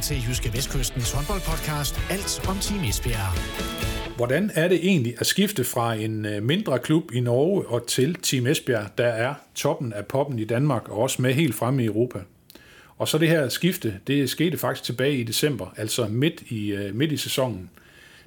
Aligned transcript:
til 0.00 0.16
Jyske 0.28 0.52
Vestkystens 0.52 1.12
håndboldpodcast 1.12 2.00
Alt 2.10 2.48
om 2.48 2.56
Team 2.58 2.84
Esbjerg. 2.84 3.32
Hvordan 4.16 4.50
er 4.54 4.68
det 4.68 4.78
egentlig 4.82 5.14
at 5.18 5.26
skifte 5.26 5.64
fra 5.64 5.94
en 5.94 6.26
øh, 6.26 6.42
mindre 6.42 6.78
klub 6.78 7.12
i 7.12 7.20
Norge 7.20 7.66
og 7.66 7.86
til 7.86 8.14
Team 8.14 8.46
Esbjerg, 8.46 8.98
der 8.98 9.06
er 9.06 9.34
toppen 9.54 9.92
af 9.92 10.06
poppen 10.06 10.38
i 10.38 10.44
Danmark 10.44 10.88
og 10.88 10.98
også 10.98 11.22
med 11.22 11.34
helt 11.34 11.54
fremme 11.54 11.82
i 11.82 11.86
Europa? 11.86 12.18
Og 12.96 13.08
så 13.08 13.18
det 13.18 13.28
her 13.28 13.48
skifte, 13.48 14.00
det 14.06 14.30
skete 14.30 14.58
faktisk 14.58 14.84
tilbage 14.84 15.16
i 15.16 15.22
december, 15.22 15.74
altså 15.76 16.08
midt 16.08 16.42
i, 16.48 16.72
øh, 16.72 16.94
midt 16.94 17.12
i 17.12 17.16
sæsonen. 17.16 17.70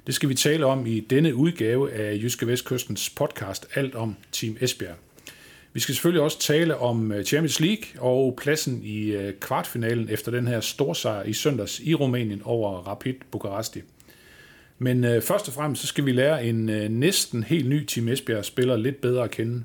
Det 0.06 0.14
skal 0.14 0.28
vi 0.28 0.34
tale 0.34 0.66
om 0.66 0.86
i 0.86 1.00
denne 1.00 1.34
udgave 1.34 1.92
af 1.92 2.14
Jyske 2.22 2.46
Vestkystens 2.46 3.10
podcast 3.10 3.66
Alt 3.74 3.94
om 3.94 4.16
Team 4.32 4.56
Esbjerg. 4.60 4.96
Vi 5.74 5.80
skal 5.80 5.94
selvfølgelig 5.94 6.22
også 6.22 6.38
tale 6.38 6.76
om 6.76 7.12
øh, 7.12 7.24
Champions 7.24 7.60
League 7.60 8.02
og 8.02 8.38
pladsen 8.42 8.80
i 8.82 9.06
øh, 9.06 9.32
kvartfinalen 9.40 10.08
efter 10.10 10.30
den 10.30 10.46
her 10.46 10.60
storsejr 10.60 11.22
i 11.22 11.32
søndags 11.32 11.80
i 11.80 11.94
Rumænien 11.94 12.42
over 12.44 12.70
Rapid 12.70 13.14
Bukaresti. 13.30 13.82
Men 14.78 15.04
øh, 15.04 15.22
først 15.22 15.48
og 15.48 15.54
fremmest 15.54 15.82
så 15.82 15.88
skal 15.88 16.06
vi 16.06 16.12
lære 16.12 16.46
en 16.46 16.68
øh, 16.68 16.88
næsten 16.88 17.42
helt 17.42 17.68
ny 17.68 17.84
Team 17.84 18.08
Esbjerg 18.08 18.44
spiller 18.44 18.76
lidt 18.76 19.00
bedre 19.00 19.24
at 19.24 19.30
kende. 19.30 19.64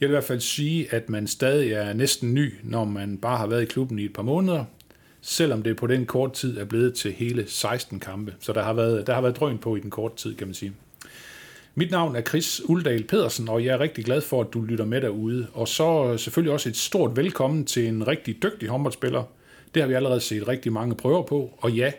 Jeg 0.00 0.08
vil 0.08 0.12
i 0.12 0.16
hvert 0.16 0.24
fald 0.24 0.40
sige, 0.40 0.94
at 0.94 1.10
man 1.10 1.26
stadig 1.26 1.72
er 1.72 1.92
næsten 1.92 2.34
ny, 2.34 2.54
når 2.62 2.84
man 2.84 3.18
bare 3.18 3.38
har 3.38 3.46
været 3.46 3.62
i 3.62 3.66
klubben 3.66 3.98
i 3.98 4.04
et 4.04 4.12
par 4.12 4.22
måneder, 4.22 4.64
selvom 5.20 5.62
det 5.62 5.76
på 5.76 5.86
den 5.86 6.06
korte 6.06 6.34
tid 6.34 6.58
er 6.58 6.64
blevet 6.64 6.94
til 6.94 7.12
hele 7.12 7.44
16 7.48 8.00
kampe. 8.00 8.34
Så 8.40 8.52
der 8.52 8.62
har 8.62 8.72
været, 8.72 9.06
der 9.06 9.14
har 9.14 9.20
været 9.20 9.36
drøn 9.36 9.58
på 9.58 9.76
i 9.76 9.80
den 9.80 9.90
korte 9.90 10.16
tid, 10.16 10.34
kan 10.34 10.46
man 10.46 10.54
sige. 10.54 10.72
Mit 11.76 11.90
navn 11.90 12.16
er 12.16 12.20
Chris 12.20 12.60
Uldal 12.64 13.04
Pedersen, 13.04 13.48
og 13.48 13.64
jeg 13.64 13.74
er 13.74 13.80
rigtig 13.80 14.04
glad 14.04 14.20
for, 14.20 14.40
at 14.40 14.52
du 14.52 14.62
lytter 14.62 14.84
med 14.84 15.00
derude. 15.00 15.46
Og 15.52 15.68
så 15.68 16.16
selvfølgelig 16.16 16.52
også 16.52 16.68
et 16.68 16.76
stort 16.76 17.16
velkommen 17.16 17.64
til 17.64 17.86
en 17.86 18.06
rigtig 18.06 18.42
dygtig 18.42 18.68
håndboldspiller. 18.68 19.24
Det 19.74 19.82
har 19.82 19.88
vi 19.88 19.94
allerede 19.94 20.20
set 20.20 20.48
rigtig 20.48 20.72
mange 20.72 20.94
prøver 20.94 21.22
på, 21.22 21.58
og 21.58 21.72
ja, 21.72 21.92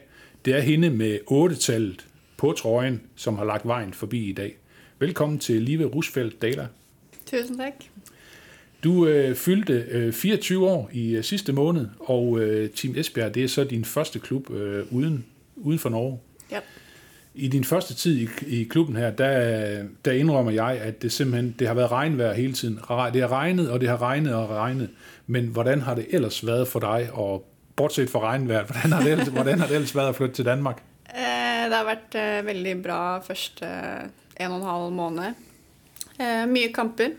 det 0.46 0.56
er 0.56 0.60
hende 0.60 0.90
med 0.90 1.20
8-tallet 1.32 2.06
på 2.38 2.52
trøjen, 2.52 3.02
som 3.16 3.38
har 3.38 3.46
lagt 3.46 3.68
vejen 3.68 3.94
forbi 3.94 4.30
i 4.30 4.34
dag. 4.34 4.58
Velkommen 5.00 5.40
til 5.40 5.62
Live 5.62 5.86
Rusfeldt 5.86 6.42
Dala. 6.42 6.68
Tusind 7.26 7.58
tak. 7.58 7.74
Du 8.84 9.08
øh, 9.08 9.36
fyldte 9.36 9.86
øh, 9.92 10.14
24 10.14 10.70
år 10.70 10.90
i 10.94 11.16
øh, 11.16 11.24
sidste 11.24 11.54
måned, 11.54 11.88
og 12.00 12.40
øh, 12.40 12.70
Team 12.70 12.96
Esbjerg, 12.98 13.36
det 13.36 13.44
er 13.44 13.48
så 13.48 13.64
din 13.64 13.86
første 13.86 14.20
klub 14.20 14.52
øh, 14.52 14.86
uden, 14.92 15.26
uden 15.56 15.80
for 15.80 15.90
Norge. 15.90 16.20
Ja. 16.52 16.60
I 17.36 17.48
din 17.48 17.64
første 17.64 17.94
tid 17.94 18.18
i, 18.18 18.28
i 18.48 18.64
klubben 18.64 18.96
her, 18.96 19.10
der, 19.12 19.84
der 20.06 20.12
indrømmer 20.12 20.52
jeg, 20.52 20.80
at 20.82 21.02
det 21.02 21.12
simpelthen 21.12 21.56
det 21.60 21.68
har 21.68 21.74
været 21.74 21.92
regnvejr 21.92 22.34
hele 22.34 22.54
tiden. 22.54 22.76
Det 23.14 23.22
har 23.22 23.32
regnet, 23.32 23.72
og 23.72 23.82
det 23.82 23.90
har 23.90 24.02
regnet 24.02 24.34
og 24.36 24.50
regnet. 24.50 24.90
Men 25.28 25.48
hvordan 25.48 25.82
har 25.82 25.96
det 25.96 26.06
ellers 26.10 26.46
været 26.46 26.68
for 26.68 26.80
dig, 26.80 27.10
og 27.14 27.46
bortset 27.76 28.10
fra 28.10 28.20
regnvejr, 28.20 28.64
hvordan 28.72 28.92
har 28.92 29.02
det 29.02 29.12
ellers, 29.12 29.28
hvordan 29.28 29.60
har 29.60 29.68
det 29.68 29.76
ellers 29.76 29.96
været 29.96 30.10
at 30.10 30.16
flytte 30.16 30.36
til 30.36 30.46
Danmark? 30.46 30.84
Eh, 31.10 31.66
det 31.70 31.76
har 31.76 31.84
været 31.84 32.40
eh, 32.40 32.46
veldig 32.46 32.84
bra 32.84 33.20
første 33.20 33.66
eh, 33.66 34.46
en 34.46 34.52
og 34.52 34.58
en 34.58 34.68
halv 34.68 34.92
måned. 34.92 35.34
Eh, 36.20 36.46
mye 36.48 36.72
kamper. 36.74 37.16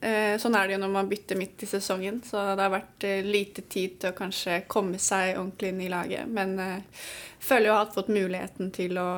Eh, 0.00 0.38
sånn 0.38 0.54
er 0.58 0.66
det 0.66 0.76
jo 0.76 0.82
når 0.82 0.92
man 0.94 1.10
bytter 1.10 1.38
midt 1.38 1.62
i 1.62 1.68
sesongen, 1.70 2.20
så 2.26 2.52
det 2.56 2.64
har 2.64 2.72
vært 2.72 3.06
eh, 3.06 3.26
lite 3.26 3.64
tid 3.70 3.98
til 4.00 4.10
å 4.10 4.16
kanskje 4.16 4.62
komme 4.70 4.98
seg 5.02 5.36
ordentlig 5.36 5.72
inn 5.72 5.84
i 5.84 5.90
laget. 5.92 6.30
Men 6.30 6.58
eh, 6.62 7.06
føler 7.42 7.68
jo 7.68 7.72
jeg 7.72 7.80
har 7.80 7.94
fått 7.94 8.12
muligheten 8.14 8.72
til 8.74 8.98
å 9.02 9.08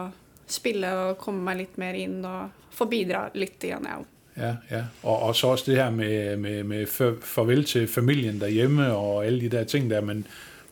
spille 0.51 0.91
og 1.05 1.19
komme 1.21 1.45
meg 1.47 1.63
litt 1.63 1.79
mer 1.81 1.97
inn 1.99 2.19
og 2.27 2.75
få 2.75 2.89
bidra 2.91 3.29
litt 3.39 3.65
igjen, 3.65 3.87
jeg 3.89 4.03
òg. 4.03 4.11
Ja, 4.35 4.57
ja. 4.67 4.81
Og, 5.05 5.29
og 5.29 5.37
så 5.39 5.53
også 5.55 5.71
det 5.71 5.79
her 5.79 5.93
med, 5.95 6.41
med, 6.43 6.65
med 6.67 6.91
farvel 6.91 7.63
til 7.71 7.87
familien 7.91 8.41
derhjemme 8.41 8.89
og 8.91 9.23
alle 9.23 9.45
de 9.45 9.53
der 9.53 9.69
ting 9.71 9.87
der, 9.91 10.03
men, 10.03 10.25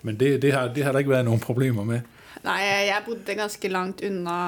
men 0.03 0.19
det, 0.19 0.41
det, 0.43 0.50
har, 0.53 0.72
det 0.75 0.84
har 0.84 0.93
der 0.93 1.05
ikke 1.05 1.15
været 1.15 1.28
nogen 1.31 1.41
problemer 1.41 1.87
med. 1.87 2.09
Nei, 2.43 2.59
jeg 2.88 3.05
bodde 3.06 3.38
ganske 3.38 3.69
langt 3.71 4.03
unna 4.03 4.38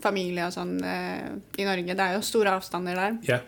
familie 0.00 0.46
og 0.46 0.54
sånn 0.54 0.76
eh, 0.86 1.26
i 1.58 1.66
Norge. 1.66 1.96
Det 1.96 2.04
er 2.04 2.14
jo 2.16 2.22
store 2.24 2.54
avstander 2.54 2.94
der. 2.96 3.18
Ja. 3.26 3.40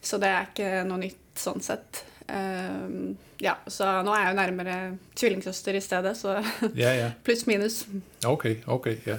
Så 0.00 0.20
det 0.22 0.30
er 0.30 0.46
ikke 0.46 0.84
noe 0.88 1.02
nytt 1.02 1.40
sånn 1.40 1.60
sett. 1.64 2.04
Um, 2.30 3.16
ja, 3.42 3.56
så 3.66 3.88
nå 4.06 4.12
er 4.14 4.22
jeg 4.22 4.30
jo 4.30 4.38
nærmere 4.38 4.76
tvillingsøster 5.18 5.74
i 5.74 5.82
stedet, 5.82 6.14
så 6.16 6.36
Ja, 6.78 6.92
ja. 6.94 7.10
pluss 7.26 7.46
minus. 7.48 7.82
Okay, 8.24 8.60
okay, 8.70 9.00
ja. 9.08 9.18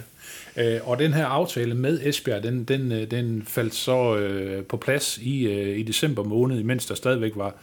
Øh, 0.56 0.88
og 0.88 0.98
den 0.98 1.12
her 1.12 1.26
aftale 1.26 1.74
med 1.74 2.00
Esbjerg, 2.02 2.42
den, 2.42 2.64
den, 2.64 2.92
øh, 2.92 3.10
den 3.10 3.42
faldt 3.46 3.74
så 3.74 4.16
øh, 4.16 4.64
på 4.64 4.76
plads 4.76 5.18
i, 5.18 5.46
øh, 5.46 5.78
i 5.78 5.82
december 5.82 6.24
måned, 6.24 6.62
mens 6.62 6.86
der 6.86 6.94
stadigvæk 6.94 7.32
var 7.36 7.54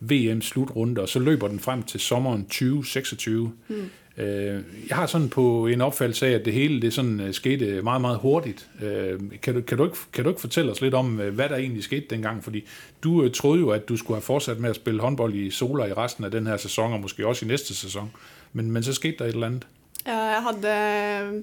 VM-slutrunde, 0.00 1.00
og 1.00 1.08
så 1.08 1.18
løber 1.18 1.48
den 1.48 1.60
frem 1.60 1.82
til 1.82 2.00
sommeren 2.00 2.44
2026. 2.44 3.52
Mm. 3.68 3.90
Øh, 4.18 4.62
jeg 4.88 4.96
har 4.96 5.06
sådan 5.06 5.28
på 5.28 5.66
en 5.66 5.80
opfattelse 5.80 6.26
af, 6.26 6.30
at 6.30 6.44
det 6.44 6.52
hele 6.52 6.82
det 6.82 6.94
sådan 6.94 7.20
øh, 7.20 7.34
skete 7.34 7.82
meget, 7.82 8.00
meget 8.00 8.18
hurtigt. 8.18 8.68
Øh, 8.82 9.20
kan, 9.42 9.54
du, 9.54 9.60
kan, 9.60 9.78
du 9.78 9.84
ikke, 9.84 9.96
kan 10.12 10.24
du 10.24 10.30
ikke 10.30 10.40
fortælle 10.40 10.70
os 10.70 10.80
lidt 10.80 10.94
om, 10.94 11.20
øh, 11.20 11.34
hvad 11.34 11.48
der 11.48 11.56
egentlig 11.56 11.84
skete 11.84 12.06
dengang? 12.10 12.44
Fordi 12.44 12.64
du 13.02 13.22
øh, 13.22 13.32
troede 13.32 13.60
jo, 13.60 13.70
at 13.70 13.88
du 13.88 13.96
skulle 13.96 14.16
have 14.16 14.22
fortsat 14.22 14.58
med 14.58 14.70
at 14.70 14.76
spille 14.76 15.00
håndbold 15.00 15.34
i 15.34 15.50
Sola 15.50 15.84
i 15.84 15.92
resten 15.92 16.24
af 16.24 16.30
den 16.30 16.46
her 16.46 16.56
sæson, 16.56 16.92
og 16.92 17.00
måske 17.00 17.26
også 17.26 17.44
i 17.44 17.48
næste 17.48 17.74
sæson. 17.74 18.12
Men, 18.52 18.70
men 18.70 18.82
så 18.82 18.92
skete 18.92 19.16
der 19.18 19.24
et 19.24 19.34
eller 19.34 19.46
andet. 19.46 19.66
Ja, 20.06 20.18
jeg 20.18 20.42
hadde 20.42 21.42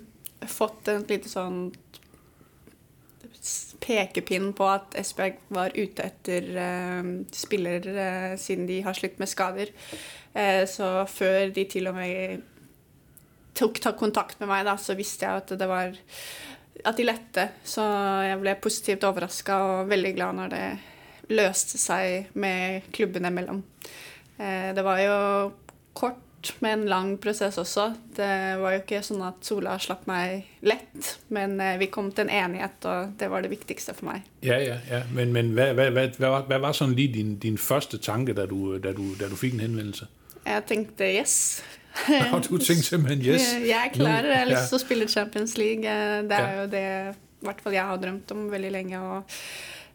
fått 0.49 0.89
en 0.91 1.05
lite 1.09 1.29
sånn 1.29 1.69
pekepinn 3.81 4.51
på 4.53 4.67
at 4.69 4.95
Esbjerg 4.99 5.39
var 5.55 5.73
ute 5.73 6.03
etter 6.05 6.49
eh, 6.61 6.99
uh, 7.01 7.07
spillere 7.33 7.93
uh, 7.95 8.35
siden 8.37 8.67
de 8.69 8.81
har 8.85 8.93
slitt 8.97 9.17
med 9.21 9.29
skader. 9.31 9.71
Eh, 10.33 10.63
så 10.69 11.01
før 11.09 11.49
de 11.55 11.65
til 11.67 11.89
og 11.89 11.97
med 11.97 12.45
tok 13.57 13.81
ta 13.83 13.91
kontakt 13.97 14.39
med 14.39 14.49
meg, 14.51 14.63
da, 14.67 14.77
så 14.79 14.95
visste 14.95 15.27
jeg 15.27 15.43
at 15.43 15.53
det 15.59 15.67
var 15.67 15.97
at 16.87 16.97
de 16.97 17.05
lette. 17.05 17.47
Så 17.67 17.83
jeg 18.25 18.39
ble 18.41 18.55
positivt 18.63 19.05
overraska 19.05 19.57
og 19.65 19.91
veldig 19.91 20.13
glad 20.17 20.37
når 20.39 20.53
det 20.53 20.65
løste 21.35 21.79
seg 21.79 22.31
med 22.39 22.87
klubbene 22.95 23.31
imellom. 23.31 23.61
Eh, 24.37 24.71
det 24.75 24.85
var 24.85 25.01
jo 25.03 25.17
kort, 25.97 26.21
men 26.59 26.79
en 26.79 26.87
lang 26.89 27.17
prosess 27.21 27.57
også. 27.57 27.93
Det 28.17 28.29
var 28.61 28.71
jo 28.75 28.79
ikke 28.81 29.01
sånn 29.05 29.21
at 29.27 29.43
Sola 29.45 29.77
slapp 29.79 30.07
meg 30.09 30.45
lett, 30.61 31.17
men 31.29 31.59
eh, 31.61 31.77
vi 31.81 31.87
kom 31.93 32.11
til 32.11 32.27
en 32.27 32.33
enighet, 32.45 32.85
og 32.85 33.13
det 33.19 33.29
var 33.29 33.41
det 33.45 33.51
viktigste 33.51 33.93
for 33.93 34.05
meg. 34.11 34.23
Ja, 34.43 34.57
ja, 34.59 34.77
ja. 34.89 35.01
Men, 35.13 35.33
men 35.33 35.51
hvad, 35.57 35.73
hvad, 35.73 35.91
hvad, 35.91 36.17
hvad, 36.17 36.29
var, 36.29 36.41
hvad 36.49 36.59
var 36.59 36.71
sådan 36.71 36.95
lige 36.95 37.13
din, 37.13 37.35
din 37.39 37.57
første 37.57 37.97
tanke, 37.97 38.33
da 38.33 38.45
du, 38.45 38.77
da, 38.77 38.91
du, 38.93 39.13
da 39.19 39.29
du 39.29 39.35
fik 39.35 39.53
en 39.53 39.59
henvendelse? 39.59 40.07
Jeg 40.45 40.63
tenkte 40.67 41.03
yes. 41.19 41.63
Og 42.33 42.41
du 42.49 42.57
tænkte 42.57 42.83
simpelthen 42.83 43.21
yes. 43.33 43.53
Jeg 43.67 43.83
er 43.85 43.91
klar. 43.93 44.07
Jeg 44.09 44.37
har 44.37 44.45
Ja. 44.47 44.53
lyst 44.53 44.69
til 44.71 44.75
å 44.79 44.85
spille 44.85 45.07
Champions 45.07 45.57
League. 45.57 45.83
Eh, 45.85 46.23
Det 46.23 46.31
er 46.37 46.47
Ja. 46.53 46.61
jo 46.61 46.67
det 46.71 47.15
i 47.41 47.45
hvert 47.45 47.61
fall 47.61 47.73
jeg 47.73 47.83
har 47.83 47.97
drømt 47.97 48.31
om 48.31 48.47
veldig 48.51 48.71
lenge. 48.71 48.99
Og 49.01 49.23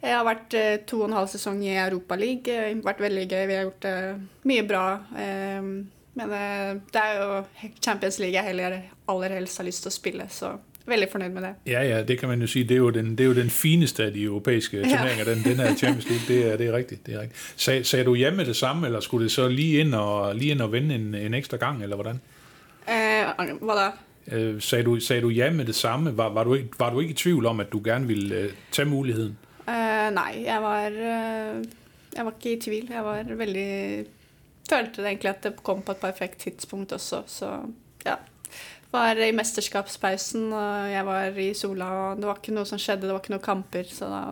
jeg 0.02 0.12
har 0.16 0.24
vært 0.26 0.54
eh, 0.54 0.76
to 0.86 1.00
og 1.00 1.08
en 1.08 1.16
halv 1.16 1.28
sesong 1.28 1.64
i 1.64 1.72
Europa 1.76 2.14
League. 2.20 2.42
Det 2.44 2.56
har 2.56 2.82
vært 2.84 3.00
veldig 3.00 3.28
gøy. 3.30 3.46
Vi 3.46 3.54
har 3.54 3.62
gjort 3.62 3.82
det 3.82 3.94
mye 4.44 4.62
bra. 4.68 4.84
Eh, 5.18 5.70
Men 6.16 6.32
eh, 6.32 6.78
det 6.92 7.02
er 7.02 7.18
jo 7.24 7.42
Champions 7.82 8.18
League 8.18 8.34
jeg 8.34 8.44
heller 8.44 8.78
aller 9.08 9.34
helst 9.36 9.60
har 9.60 9.64
lyst 9.68 9.84
til 9.84 9.92
å 9.92 9.96
spille, 9.96 10.26
så 10.32 10.54
veldig 10.86 11.08
fornøyd 11.12 11.34
med 11.34 11.42
det. 11.42 11.52
Ja, 11.66 11.82
ja, 11.82 12.02
det 12.06 12.18
kan 12.18 12.28
man 12.28 12.40
jo 12.40 12.46
sige, 12.46 12.64
det 12.64 12.74
er 12.74 12.78
jo 12.78 12.90
den, 12.90 13.10
det 13.18 13.24
er 13.24 13.28
jo 13.28 13.34
den 13.34 13.50
fineste 13.50 14.04
af 14.04 14.12
de 14.12 14.22
europæiske 14.22 14.82
turneringer, 14.82 15.24
den, 15.24 15.42
den 15.44 15.56
her 15.56 15.74
Champions 15.74 16.08
League, 16.08 16.24
det 16.28 16.52
er, 16.52 16.56
det 16.56 16.66
er 16.66 16.72
rigtigt. 16.72 17.06
Det 17.06 17.14
er 17.14 17.20
rigtigt. 17.20 17.54
Sag, 17.56 17.86
sagde 17.86 18.04
du 18.04 18.14
hjemme 18.14 18.44
det 18.44 18.56
samme, 18.56 18.86
eller 18.86 19.00
skulle 19.00 19.24
det 19.24 19.32
så 19.32 19.48
lige 19.48 19.80
ind 19.80 19.94
og, 19.94 20.36
lige 20.36 20.50
ind 20.50 20.60
og 20.60 20.72
vende 20.72 20.94
en, 20.94 21.14
en 21.14 21.34
ekstra 21.34 21.56
gang, 21.56 21.82
eller 21.82 21.96
hvordan? 21.96 22.20
Eh, 22.88 23.56
Hva 23.60 23.74
da? 23.74 23.90
Øh, 24.32 24.62
sagde, 24.62 24.84
du, 24.84 25.00
sagde 25.00 25.22
du 25.22 25.28
ja 25.28 25.50
med 25.50 25.64
det 25.64 25.74
samme? 25.74 26.16
Var, 26.16 26.28
var, 26.28 26.44
du 26.44 26.54
ikke, 26.54 26.68
var 26.78 26.90
du 26.90 27.00
ikke 27.00 27.10
i 27.10 27.14
tvivl 27.14 27.46
om, 27.46 27.60
at 27.60 27.72
du 27.72 27.80
gerne 27.84 28.06
ville 28.06 28.34
øh, 28.36 28.50
tage 28.72 28.88
muligheden? 28.88 29.38
Eh, 29.68 30.14
nei, 30.14 30.44
jeg 30.44 30.62
var 30.62 30.86
eh, 30.86 31.64
Jeg 32.16 32.24
var 32.24 32.32
ikke 32.44 32.56
i 32.56 32.60
tvil. 32.60 32.88
Jeg 32.90 33.04
var 33.04 33.22
veldig 33.36 34.04
Følte 34.70 35.04
egentlig 35.04 35.30
at 35.30 35.44
det 35.46 35.54
kom 35.66 35.84
på 35.86 35.94
et 35.94 36.02
perfekt 36.02 36.40
tidspunkt 36.46 36.94
også, 36.96 37.22
så 37.30 37.52
ja. 38.06 38.16
Var 38.92 39.18
i 39.20 39.32
mesterskapspausen, 39.34 40.50
og 40.54 40.90
jeg 40.90 41.06
var 41.06 41.38
i 41.42 41.48
Sola, 41.54 41.88
og 41.94 42.20
det 42.20 42.28
var 42.28 42.38
ikke 42.40 42.54
noe 42.56 42.68
som 42.68 42.80
skjedde, 42.80 43.06
det 43.06 43.14
var 43.14 43.22
ikke 43.22 43.34
noen 43.34 43.48
kamper, 43.48 43.88
så 43.90 44.10
da 44.10 44.22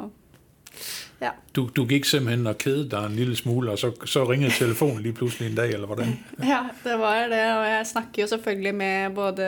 Ja. 1.23 1.31
Du, 1.53 1.69
du 1.71 1.85
gik 1.87 2.05
simpelthen 2.09 2.49
og 2.51 2.59
kedede 2.59 2.89
dig 2.91 3.07
en 3.07 3.17
lille 3.17 3.37
smule, 3.39 3.73
og 3.73 3.79
så, 3.79 3.93
så 4.05 4.25
ringede 4.29 4.53
telefonen 4.59 5.03
lige 5.05 5.17
pludselig 5.17 5.49
en 5.49 5.57
dag, 5.57 5.71
eller 5.73 5.87
hvordan? 5.87 6.17
ja, 6.53 6.65
det 6.85 6.97
var 7.01 7.29
det, 7.31 7.45
og 7.55 7.67
jeg 7.69 7.87
snakker 7.93 8.23
jo 8.23 8.29
selvfølgelig 8.35 8.75
med 8.75 9.15
både 9.17 9.47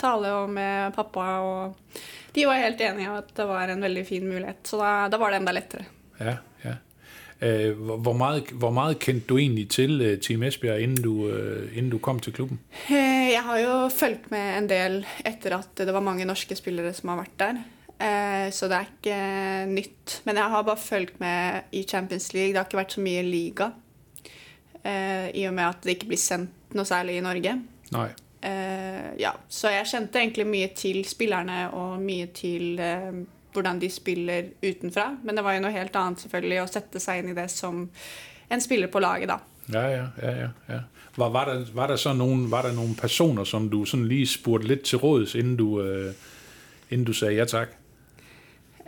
Tale 0.00 0.32
og 0.42 0.50
med 0.50 0.92
pappa, 0.96 1.26
og 1.44 2.02
de 2.34 2.46
var 2.46 2.62
helt 2.62 2.80
enige 2.80 3.10
om 3.10 3.18
at 3.18 3.32
det 3.36 3.48
var 3.48 3.72
en 3.72 3.82
veldig 3.82 4.06
fin 4.06 4.28
mulighet, 4.28 4.62
så 4.64 4.80
da, 4.80 4.92
da 5.12 5.20
var 5.20 5.34
det 5.34 5.42
enda 5.42 5.56
lettere. 5.56 5.88
Ja. 6.20 6.38
Øh, 7.42 7.78
hvor, 7.80 8.12
meget, 8.12 8.50
hvor 8.50 8.70
meget 8.70 8.98
kendte 8.98 9.26
du 9.26 9.38
egentlig 9.38 9.68
til 9.70 10.00
øh, 10.00 10.20
Team 10.20 10.42
Esbjerg, 10.42 10.80
inden 10.80 11.02
du, 11.02 11.28
øh, 11.28 11.76
inden 11.76 11.90
du 11.90 11.98
kom 11.98 12.18
til 12.20 12.32
klubben? 12.32 12.60
Eh, 12.90 13.30
Jeg 13.32 13.42
har 13.44 13.58
jo 13.58 13.88
fulgt 13.88 14.30
med 14.30 14.58
en 14.58 14.68
del 14.68 15.06
etter 15.26 15.58
at 15.58 15.68
det 15.78 15.92
var 15.94 16.00
mange 16.00 16.24
norske 16.24 16.56
spillere 16.56 16.92
som 16.92 17.08
har 17.08 17.16
vært 17.16 17.38
der. 17.38 17.60
Så 18.50 18.68
det 18.70 18.76
er 18.76 18.86
ikke 18.86 19.72
nytt. 19.74 20.20
Men 20.24 20.36
jeg 20.36 20.44
har 20.44 20.62
bare 20.62 20.76
fulgt 20.78 21.20
med 21.20 21.60
i 21.72 21.82
Champions 21.82 22.32
League. 22.32 22.48
Det 22.52 22.56
har 22.56 22.64
ikke 22.68 22.76
vært 22.78 22.92
så 22.94 23.00
mye 23.02 23.22
liga. 23.26 23.66
I 25.34 25.44
og 25.48 25.54
med 25.54 25.64
at 25.64 25.82
det 25.82 25.96
ikke 25.96 26.06
blir 26.12 26.20
sendt 26.22 26.74
noe 26.78 26.86
særlig 26.86 27.16
i 27.18 27.24
Norge. 27.24 27.56
Nej. 27.90 28.12
Eh, 28.42 29.08
ja, 29.18 29.32
så 29.48 29.72
jeg 29.72 29.86
kjente 29.90 30.20
egentlig 30.20 30.46
mye 30.46 30.68
til 30.78 31.00
spillerne 31.08 31.70
og 31.74 31.98
mye 32.02 32.28
til 32.34 32.78
eh, 32.78 33.10
hvordan 33.58 33.80
de 33.82 33.90
spiller 33.90 34.52
utenfra. 34.62 35.10
Men 35.24 35.36
det 35.36 35.44
var 35.44 35.56
jo 35.56 35.64
noe 35.66 35.74
helt 35.74 35.96
annet 35.96 36.24
selvfølgelig 36.24 36.62
å 36.62 36.70
sette 36.70 37.02
seg 37.02 37.22
inn 37.22 37.32
i 37.32 37.38
det 37.38 37.48
som 37.52 37.86
en 38.48 38.64
spiller 38.64 38.90
på 38.92 39.02
laget, 39.02 39.28
da. 39.28 39.38
Ja, 39.72 39.84
ja, 39.92 40.06
ja, 40.22 40.30
ja. 40.30 40.48
ja. 40.68 40.80
Var, 41.18 41.30
var, 41.34 41.44
der, 41.44 41.64
var, 41.74 41.86
der 41.86 41.96
så 41.96 42.12
nogen, 42.12 42.50
var 42.50 42.62
der 42.62 42.72
nogle 42.72 42.94
personer, 42.94 43.44
som 43.44 43.68
du 43.68 43.84
sådan 43.84 44.08
lige 44.08 44.26
spurgte 44.26 44.68
lidt 44.68 44.82
til 44.82 44.98
råds, 44.98 45.34
inden 45.34 45.56
du, 45.56 45.82
øh, 45.82 46.14
inden 46.90 47.04
du 47.04 47.12
sagde 47.12 47.34
ja 47.34 47.44
tak? 47.44 47.68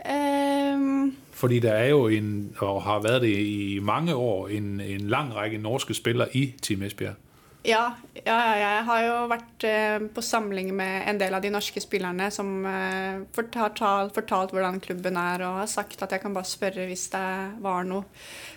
Um, 0.09 1.15
Fordi 1.31 1.59
der 1.59 1.71
er 1.71 1.87
jo 1.87 2.07
en, 2.07 2.55
og 2.57 2.83
har 2.83 3.01
været 3.01 3.21
det 3.21 3.37
i 3.37 3.79
mange 3.81 4.15
år, 4.15 4.47
en, 4.47 4.79
en 4.79 5.01
lang 5.01 5.35
række 5.35 5.57
norske 5.57 5.93
spillere 5.93 6.37
i 6.37 6.53
Team 6.61 6.81
Esbjerg. 6.81 7.15
Ja, 7.63 7.81
ja, 8.15 8.21
ja, 8.25 8.53
jeg 8.57 8.83
har 8.87 9.01
jo 9.05 9.15
vært 9.29 9.65
eh, 9.69 9.97
på 10.13 10.23
samling 10.25 10.71
med 10.75 11.07
en 11.11 11.19
del 11.21 11.35
av 11.37 11.43
de 11.43 11.51
norske 11.53 11.81
spillerne 11.83 12.29
som 12.33 12.65
eh, 12.65 13.41
har 13.55 13.73
talt, 13.77 14.15
fortalt 14.15 14.53
hvordan 14.55 14.79
klubben 14.81 15.19
er, 15.19 15.43
og 15.45 15.59
har 15.61 15.69
sagt 15.69 16.01
at 16.01 16.15
jeg 16.15 16.23
kan 16.23 16.33
bare 16.33 16.49
spørre 16.49 16.87
hvis 16.89 17.09
det 17.13 17.25
var 17.61 17.85
noe. 17.85 18.07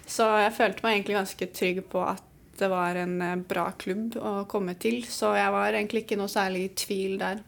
Så 0.07 0.29
jeg 0.41 0.55
følte 0.57 0.87
meg 0.87 0.99
egentlig 0.99 1.19
ganske 1.19 1.51
trygg 1.53 1.83
på 1.93 2.05
at 2.09 2.31
det 2.59 2.71
var 2.71 2.97
en 2.97 3.19
eh, 3.23 3.37
bra 3.37 3.67
klubb 3.79 4.17
å 4.17 4.37
komme 4.49 4.77
til. 4.81 5.03
Så 5.09 5.35
jeg 5.37 5.53
var 5.53 5.75
egentlig 5.75 6.05
ikke 6.05 6.19
noe 6.21 6.33
særlig 6.33 6.65
i 6.65 6.73
tvil 6.87 7.19
der. 7.21 7.43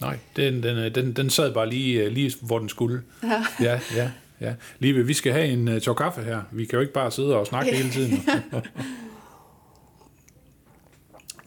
Nej, 0.00 0.16
den, 0.36 0.62
den, 0.64 0.94
den, 0.94 1.12
den 1.12 1.30
sad 1.30 1.52
bare 1.54 1.68
lige, 1.68 2.04
øh, 2.04 2.12
lige 2.12 2.34
hvor 2.40 2.58
den 2.58 2.68
skulle. 2.68 3.02
Ja. 3.22 3.42
Ja, 3.60 3.78
ja, 3.96 4.10
ja. 4.40 4.54
Lieve, 4.78 5.06
vi 5.06 5.14
skal 5.14 5.32
have 5.32 5.46
en 5.46 5.68
uh, 5.68 5.78
tår 5.78 5.94
kaffe 5.94 6.22
her. 6.22 6.42
Vi 6.50 6.64
kan 6.64 6.76
jo 6.76 6.80
ikke 6.80 6.92
bare 6.92 7.10
sidde 7.10 7.36
og 7.36 7.46
snakke 7.46 7.76
hele 7.76 7.90
tiden. 7.90 8.26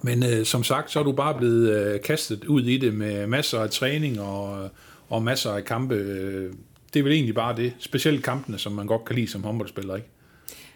Men 0.05 0.23
øh, 0.23 0.45
som 0.45 0.63
sagt, 0.63 0.91
så 0.91 0.99
er 0.99 1.03
du 1.03 1.11
bare 1.11 1.37
blevet 1.37 1.69
øh, 1.69 2.01
kastet 2.01 2.45
ud 2.45 2.61
i 2.61 2.77
det 2.77 2.93
med 2.93 3.27
masser 3.27 3.59
af 3.59 3.69
træning 3.69 4.21
og, 4.21 4.69
og 5.09 5.23
masser 5.23 5.51
af 5.51 5.65
kampe. 5.65 5.95
Øh, 5.95 6.53
det 6.93 6.99
er 6.99 7.03
vel 7.03 7.13
egentlig 7.13 7.35
bare 7.35 7.55
det. 7.55 7.73
Specielt 7.79 8.23
kampene, 8.23 8.57
som 8.57 8.71
man 8.71 8.87
godt 8.87 9.05
kan 9.05 9.15
lide 9.15 9.27
som 9.27 9.43
håndboldspiller, 9.43 9.95
ikke? 9.95 10.07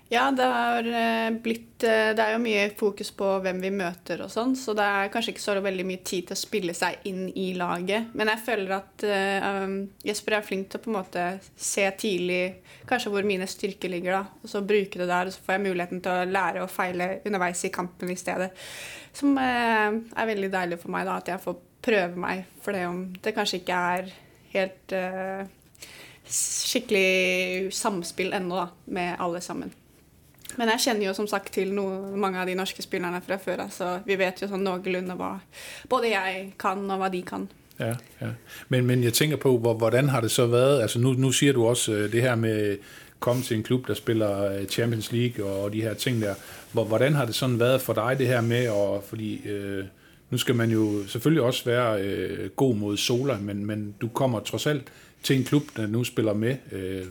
Ja, 0.09 0.29
det 0.31 0.43
har 0.43 0.85
eh, 0.87 1.29
blitt 1.43 1.83
eh, 1.83 2.13
Det 2.15 2.23
er 2.23 2.31
jo 2.31 2.39
mye 2.39 2.69
fokus 2.79 3.09
på 3.11 3.27
hvem 3.43 3.57
vi 3.59 3.71
møter 3.75 4.21
og 4.23 4.29
sånn, 4.31 4.53
så 4.55 4.71
det 4.77 4.85
er 4.87 5.09
kanskje 5.11 5.33
ikke 5.33 5.43
så 5.43 5.55
veldig 5.59 5.83
mye 5.87 5.99
tid 6.07 6.29
til 6.29 6.37
å 6.37 6.39
spille 6.39 6.75
seg 6.77 7.03
inn 7.09 7.25
i 7.35 7.49
laget. 7.59 8.13
Men 8.15 8.31
jeg 8.31 8.43
føler 8.45 8.71
at 8.77 9.03
uh, 9.03 9.65
Jesper 10.07 10.37
er 10.37 10.45
flink 10.47 10.69
til 10.71 10.79
å 10.79 10.83
på 10.85 10.91
en 10.93 10.95
måte 10.95 11.25
se 11.59 11.83
tidlig 11.99 12.39
kanskje 12.87 13.11
hvor 13.11 13.27
mine 13.27 13.49
styrker 13.51 13.91
ligger, 13.91 14.15
da. 14.15 14.45
Og 14.45 14.51
så 14.53 14.61
bruke 14.63 15.01
det 15.01 15.09
der, 15.09 15.27
og 15.27 15.35
så 15.35 15.43
får 15.43 15.57
jeg 15.57 15.63
muligheten 15.65 16.03
til 16.05 16.13
å 16.13 16.29
lære 16.29 16.63
og 16.63 16.71
feile 16.71 17.09
underveis 17.27 17.65
i 17.67 17.71
kampen 17.75 18.13
i 18.13 18.19
stedet. 18.19 18.47
Som 19.17 19.35
uh, 19.35 19.91
er 19.91 20.29
veldig 20.31 20.51
deilig 20.53 20.77
for 20.85 20.93
meg, 20.95 21.03
da, 21.09 21.17
at 21.19 21.33
jeg 21.33 21.43
får 21.43 21.57
prøve 21.87 22.21
meg 22.23 22.45
for 22.63 22.75
det 22.75 22.85
om 22.87 23.01
det 23.23 23.35
kanskje 23.35 23.59
ikke 23.59 23.81
er 23.97 24.07
helt 24.53 24.95
uh, 24.95 25.43
skikkelig 26.31 27.75
samspill 27.75 28.31
ennå 28.39 28.63
da, 28.63 28.69
med 28.95 29.19
alle 29.27 29.43
sammen. 29.43 29.75
Men 30.57 30.71
jeg 30.73 30.83
kjenner 30.87 31.07
jo 31.07 31.13
som 31.13 31.27
sagt 31.29 31.53
til 31.53 31.73
noe, 31.73 32.17
mange 32.17 32.41
av 32.41 32.49
de 32.49 32.55
norske 32.57 32.81
spillerne 32.81 33.21
fra 33.25 33.37
før 33.41 33.67
så 33.71 33.99
vi 34.05 34.17
vet 34.19 34.41
jo 34.41 34.49
sånn 34.49 34.65
noenlunde 34.65 35.15
hva 35.17 35.37
både 35.89 36.11
jeg 36.11 36.51
kan, 36.59 36.85
og 36.89 37.01
hva 37.01 37.09
de 37.13 37.21
kan. 37.25 37.47
Ja, 37.79 37.93
ja. 38.21 38.31
Men, 38.69 38.85
men 38.85 39.03
jeg 39.03 39.13
tænker 39.13 39.37
på, 39.37 39.57
hvor, 39.57 39.73
hvordan 39.73 40.09
har 40.09 40.21
det 40.21 40.31
så 40.31 40.47
været? 40.47 40.81
Altså 40.81 40.99
nu, 40.99 41.13
nu 41.13 41.31
siger 41.31 41.53
du 41.53 41.65
også 41.65 41.93
øh, 41.93 42.11
det 42.11 42.21
her 42.21 42.35
med 42.35 42.77
komme 43.19 43.43
til 43.43 43.57
en 43.57 43.63
klub, 43.63 43.87
der 43.87 43.93
spiller 43.93 44.43
øh, 44.43 44.65
Champions 44.65 45.11
League 45.11 45.45
og, 45.45 45.63
og 45.63 45.73
de 45.73 45.81
her 45.81 45.93
ting 45.93 46.21
der. 46.21 46.35
Hvor, 46.71 46.83
hvordan 46.83 47.13
har 47.13 47.25
det 47.25 47.35
sådan 47.35 47.59
været 47.59 47.81
for 47.81 47.93
dig 47.93 48.15
det 48.19 48.27
her 48.27 48.41
med, 48.41 48.69
og, 48.69 49.03
fordi 49.03 49.47
øh, 49.47 49.85
nu 50.29 50.37
skal 50.37 50.55
man 50.55 50.71
jo 50.71 51.07
selvfølgelig 51.07 51.43
også 51.43 51.65
være 51.65 52.01
øh, 52.01 52.49
god 52.49 52.75
mod 52.75 52.97
Sola, 52.97 53.37
men, 53.37 53.65
men 53.65 53.95
du 54.01 54.07
kommer 54.07 54.39
trods 54.39 54.67
alt 54.67 54.83
til 55.23 55.35
en 55.35 55.43
klub, 55.43 55.63
der 55.77 55.87
nu 55.87 56.03
spiller 56.03 56.33
med 56.33 56.55
øh, 56.71 57.05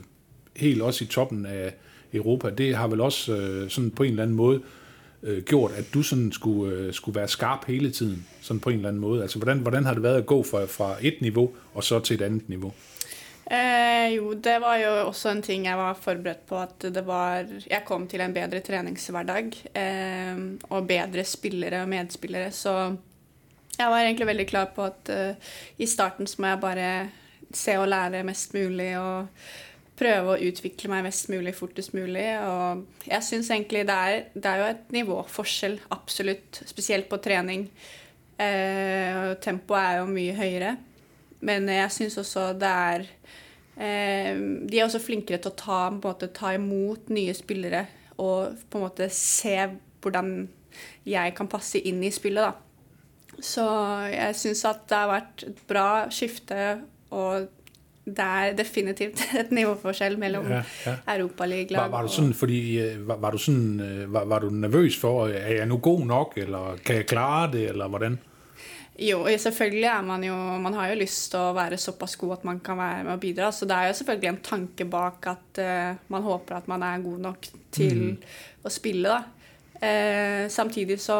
helt 0.55 0.81
også 0.81 1.03
i 1.03 1.07
toppen 1.07 1.45
af 1.45 1.73
Europa. 2.13 2.49
Det 2.49 2.75
har 2.75 2.87
vel 2.87 3.01
også 3.01 3.35
øh, 3.35 3.69
sådan 3.69 3.91
på 3.91 4.03
en 4.03 4.09
eller 4.09 4.23
anden 4.23 4.35
måde 4.35 4.61
øh, 5.23 5.43
gjort, 5.43 5.71
at 5.71 5.85
du 5.93 6.01
sådan 6.01 6.31
skulle, 6.31 6.75
øh, 6.75 6.93
skulle 6.93 7.19
være 7.19 7.27
skarp 7.27 7.65
hele 7.67 7.91
tiden, 7.91 8.25
sådan 8.41 8.59
på 8.59 8.69
en 8.69 8.75
eller 8.75 8.89
anden 8.89 9.01
måde. 9.01 9.21
Altså, 9.21 9.39
hvordan, 9.39 9.59
hvordan 9.59 9.85
har 9.85 9.93
det 9.93 10.03
været 10.03 10.17
at 10.17 10.25
gå 10.25 10.43
fra, 10.43 10.65
fra 10.65 10.95
et 11.01 11.21
niveau 11.21 11.51
og 11.73 11.83
så 11.83 11.99
til 11.99 12.15
et 12.15 12.21
andet 12.21 12.49
niveau? 12.49 12.73
Eh, 13.51 14.15
jo, 14.15 14.33
det 14.33 14.57
var 14.59 14.75
jo 14.75 15.07
også 15.07 15.29
en 15.29 15.41
ting 15.41 15.65
jeg 15.65 15.77
var 15.77 15.93
forberedt 15.93 16.45
på, 16.47 16.57
at 16.59 16.81
det 16.81 17.05
var 17.07 17.45
Jeg 17.69 17.81
kom 17.85 18.07
til 18.07 18.21
en 18.21 18.33
bedre 18.33 18.59
treningshverdag 18.59 19.51
eh, 19.75 20.35
øh, 20.35 20.59
og 20.69 20.87
bedre 20.87 21.23
spillere 21.23 21.81
og 21.81 21.89
medspillere, 21.89 22.51
så 22.51 22.95
jeg 23.79 23.87
var 23.87 23.99
egentlig 24.01 24.27
veldig 24.27 24.47
klar 24.47 24.65
på 24.75 24.83
at 24.83 25.09
eh, 25.09 25.35
i 25.77 25.85
starten 25.85 26.27
så 26.27 26.35
må 26.39 26.47
jeg 26.47 26.59
bare 26.59 27.09
se 27.53 27.77
og 27.79 27.87
lære 27.87 28.23
mest 28.23 28.53
mulig 28.53 28.97
og 28.97 29.27
prøve 29.97 30.33
å 30.33 30.49
utvikle 30.49 30.91
meg 30.91 31.07
mest 31.07 31.29
mulig 31.31 31.53
fortest 31.57 31.95
mulig. 31.97 32.27
Og 32.45 33.07
jeg 33.07 33.25
syns 33.25 33.51
egentlig 33.53 33.85
det 33.89 33.97
er, 33.97 34.27
det 34.35 34.51
er 34.51 34.61
jo 34.61 34.67
et 34.71 34.93
nivåforskjell, 34.95 35.79
absolutt, 35.95 36.61
spesielt 36.69 37.09
på 37.09 37.19
trening. 37.23 37.67
Eh, 38.37 39.33
tempoet 39.43 39.81
er 39.81 39.99
jo 40.01 40.11
mye 40.11 40.37
høyere. 40.37 40.75
Men 41.47 41.69
jeg 41.69 41.93
syns 41.93 42.17
også 42.17 42.47
det 42.57 42.69
er 42.69 43.03
eh, 43.77 44.31
De 44.65 44.79
er 44.79 44.85
også 44.87 45.01
flinkere 45.03 45.37
til 45.41 45.53
å 45.53 45.57
ta, 45.57 45.81
på 45.89 45.99
en 45.99 46.01
måte, 46.01 46.31
ta 46.33 46.53
imot 46.57 47.11
nye 47.13 47.35
spillere 47.37 47.85
og 48.17 48.57
på 48.69 48.79
en 48.79 48.87
måte 48.87 49.09
se 49.13 49.53
hvordan 50.01 50.47
jeg 51.05 51.33
kan 51.37 51.49
passe 51.49 51.79
inn 51.89 52.01
i 52.05 52.13
spillet, 52.13 52.47
da. 52.47 53.37
Så 53.37 53.65
jeg 54.09 54.37
syns 54.39 54.63
at 54.65 54.87
det 54.89 54.97
har 54.97 55.11
vært 55.11 55.43
et 55.45 55.59
bra 55.69 55.89
skifte, 56.13 56.79
og 57.13 57.47
det 58.07 58.23
er 58.23 58.53
definitivt 58.55 59.21
et 59.41 59.51
nivåforskjell 59.51 60.17
mellom 60.19 60.47
Ja, 60.51 60.61
ja. 60.85 60.95
Europaligalag 61.17 61.81
Var, 61.81 61.91
var 61.97 62.07
du 62.07 62.13
sådan, 62.13 62.33
fordi, 62.33 62.79
øh, 62.79 63.07
var, 63.07 63.19
var 63.23 63.31
du 63.31 63.37
sådan, 63.37 63.79
øh, 63.79 64.13
var, 64.13 64.25
var 64.25 64.39
du 64.39 64.49
nervøs 64.49 64.97
for, 64.97 65.27
er 65.27 65.55
jeg 65.59 65.65
nu 65.65 65.77
god 65.77 66.05
nok, 66.05 66.37
eller 66.37 66.77
kan 66.85 66.95
jeg 66.95 67.05
klare 67.05 67.51
det, 67.51 67.69
eller 67.69 67.87
hvordan? 67.87 68.19
Jo, 68.97 69.27
selvfølgelig 69.37 69.85
er 69.85 70.01
man 70.01 70.23
jo 70.23 70.35
Man 70.35 70.73
har 70.73 70.89
jo 70.89 70.97
lyst 70.97 71.29
til 71.31 71.39
å 71.39 71.53
være 71.53 71.77
såpass 71.77 72.15
god 72.17 72.39
at 72.39 72.45
man 72.49 72.59
kan 72.65 72.79
være 72.79 73.03
med 73.05 73.13
og 73.13 73.19
bidra. 73.21 73.51
Så 73.53 73.67
det 73.69 73.75
er 73.77 73.91
jo 73.91 73.97
selvfølgelig 73.99 74.29
en 74.29 74.43
tanke 74.43 74.85
bak 74.89 75.27
at 75.29 75.61
eh, 75.61 75.99
man 76.09 76.25
håper 76.25 76.57
at 76.57 76.67
man 76.67 76.83
er 76.83 77.03
god 77.03 77.19
nok 77.27 77.49
til 77.71 78.17
å 78.65 78.71
spille, 78.73 79.13
da. 79.13 79.19
Eh, 79.77 80.47
samtidig 80.49 80.97
så 81.01 81.17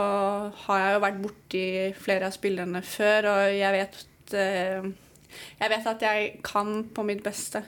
har 0.65 0.79
jeg 0.81 0.95
jo 0.95 1.01
vært 1.03 1.19
borti 1.21 1.65
flere 2.01 2.31
av 2.31 2.33
spillerne 2.33 2.81
før, 2.81 3.29
og 3.29 3.53
jeg 3.53 3.75
vet 3.75 4.33
eh, 4.33 4.87
Jeg 5.59 5.69
vet 5.73 5.89
at 5.93 6.01
jeg 6.07 6.29
kan 6.43 6.83
på 6.93 7.03
mitt 7.07 7.23
beste. 7.25 7.63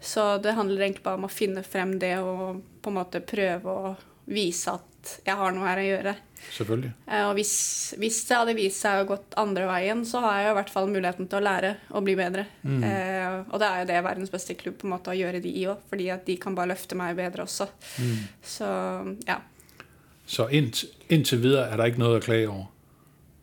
Så 0.00 0.36
det 0.44 0.54
handler 0.58 0.82
egentlig 0.86 1.02
bare 1.06 1.18
om 1.20 1.24
å 1.28 1.32
finne 1.32 1.62
frem 1.64 1.96
det 1.98 2.18
og 2.20 2.60
på 2.84 2.92
en 2.92 2.98
måte 2.98 3.22
prøve 3.24 3.64
å 3.72 3.96
vise 4.26 4.74
at 4.76 4.92
jeg 5.24 5.38
har 5.38 5.52
noe 5.54 5.66
her 5.68 5.78
å 5.78 5.86
gjøre. 5.86 6.12
Selvfølgelig. 6.50 6.90
Eh, 7.06 7.22
Og 7.28 7.34
hvis, 7.38 7.52
hvis 7.98 8.16
det 8.28 8.36
hadde 8.36 8.54
vist 8.58 8.82
seg 8.82 9.00
å 9.04 9.06
gått 9.08 9.36
andre 9.38 9.66
veien, 9.70 10.02
så 10.06 10.20
har 10.24 10.40
jeg 10.42 10.50
i 10.50 10.56
hvert 10.58 10.72
fall 10.74 10.88
muligheten 10.90 11.28
til 11.30 11.38
å 11.38 11.44
lære 11.46 11.70
og 11.94 12.04
bli 12.06 12.16
bedre. 12.18 12.44
Eh, 12.66 13.36
og 13.46 13.58
det 13.62 13.68
er 13.70 13.78
jo 13.80 13.88
det 13.92 14.00
verdens 14.04 14.32
beste 14.34 14.56
klubb 14.58 14.76
på 14.80 14.88
en 14.88 14.94
måte 14.96 15.14
å 15.14 15.16
gjøre 15.16 15.40
de 15.44 15.52
i 15.62 15.64
òg, 15.70 15.78
fordi 15.90 16.10
at 16.12 16.26
de 16.26 16.36
kan 16.42 16.54
bare 16.58 16.72
løfte 16.74 16.98
meg 16.98 17.16
bedre 17.18 17.46
også. 17.46 17.68
Så 18.42 18.68
ja. 19.30 19.38
Så 20.26 20.48
ind, 20.50 20.74
indtil 21.08 21.38
videre 21.44 21.68
er 21.70 21.78
der 21.78 21.92
ikke 21.92 22.02
noget 22.02 22.20
at 22.20 22.26
klage 22.26 22.50
over. 22.50 22.66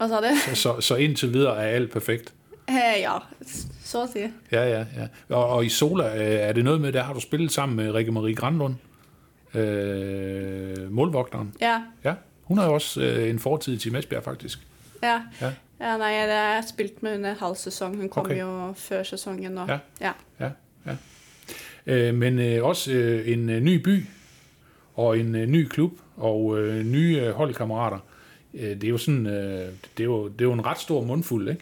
Hva 0.01 0.09
sa 0.11 0.19
du? 0.19 0.29
Så, 0.59 0.75
så 0.83 0.97
indtil 0.99 1.31
videre 1.31 1.55
er 1.63 1.77
alt 1.79 1.93
perfekt. 1.95 2.33
Eh, 2.67 3.01
ja, 3.01 3.17
så 3.83 4.03
å 4.03 4.07
si. 4.07 4.23
Ja, 4.51 4.63
ja, 4.63 4.85
ja. 4.95 5.07
Og, 5.35 5.45
og 5.49 5.65
i 5.65 5.69
Sola, 5.69 6.05
øh, 6.15 6.39
er 6.49 6.53
det 6.53 6.63
noget 6.63 6.81
med, 6.81 6.91
der 6.93 7.03
har 7.03 7.13
du 7.13 7.19
spillet 7.19 7.51
sammen 7.51 7.75
med 7.75 7.91
Rikke 7.91 8.11
Marie 8.11 8.35
Grandlund, 8.35 8.75
øh, 9.53 10.91
målvogteren. 10.91 11.53
Ja. 11.61 11.81
Ja, 12.03 12.13
hun 12.43 12.57
har 12.57 12.65
jo 12.65 12.73
også 12.73 13.01
øh, 13.01 13.29
en 13.29 13.39
fortid 13.39 13.77
til 13.77 13.95
Esbjerg, 13.95 14.23
faktisk. 14.23 14.59
Ja. 15.03 15.21
Ja. 15.41 15.51
ja 15.79 15.97
nei, 15.97 16.11
det 16.27 16.33
har 16.35 16.53
jeg 16.55 16.63
spilt 16.69 17.03
med 17.03 17.15
under 17.17 17.31
en 17.31 17.37
halv 17.39 17.55
sesong. 17.55 17.97
Hun 17.97 18.09
kom 18.09 18.25
Ok. 18.25 18.31
jo 18.39 18.73
før 18.77 19.03
sesongen. 19.03 19.57
Og, 19.57 19.67
Ja. 19.69 19.77
ja. 20.01 20.11
Ja, 20.39 20.49
ja. 20.85 20.95
Øh, 21.85 22.15
men 22.15 22.39
øh, 22.39 22.63
også 22.63 22.91
øh, 22.91 23.27
en 23.31 23.49
øh, 23.49 23.59
ny 23.61 23.75
by, 23.83 24.05
og 24.95 25.19
en 25.19 25.35
øh, 25.35 25.47
ny 25.47 25.67
klub, 25.67 25.91
og 26.17 26.59
øh, 26.59 26.85
nye 26.85 27.17
øh, 27.21 27.33
holdkammerater. 27.33 27.99
Øh, 28.53 28.69
det 28.69 28.83
er 28.83 28.89
jo 28.89 28.97
sådan, 28.97 29.25
øh, 29.27 29.67
det 29.97 29.99
er 29.99 30.03
jo, 30.03 30.27
det 30.27 30.41
er 30.41 30.45
jo 30.45 30.53
en 30.53 30.65
ret 30.65 30.79
stor 30.79 31.03
mundfuld, 31.03 31.49
ikke? 31.49 31.61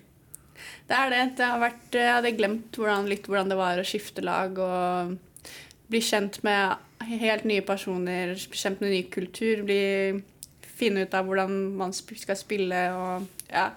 Det 0.87 0.97
er 0.97 1.13
det. 1.13 1.25
det 1.39 1.47
har 1.47 1.61
vært, 1.61 1.83
jeg 1.95 2.13
hadde 2.17 2.35
glemt 2.37 2.79
hvordan, 2.79 3.09
litt 3.09 3.27
hvordan 3.29 3.51
det 3.51 3.59
var 3.59 3.79
å 3.81 3.87
skifte 3.87 4.23
lag 4.25 4.57
og 4.59 5.17
bli 5.91 6.01
kjent 6.03 6.41
med 6.47 7.07
helt 7.19 7.47
nye 7.49 7.63
personer, 7.65 8.35
bli 8.35 8.61
kjent 8.61 8.83
med 8.83 8.93
ny 8.93 9.01
kultur, 9.11 9.65
bli, 9.67 9.81
finne 10.81 11.05
ut 11.05 11.17
av 11.17 11.27
hvordan 11.27 11.57
man 11.79 11.93
skal 11.95 12.39
spille. 12.39 12.85
Og, 12.95 13.27
ja. 13.51 13.71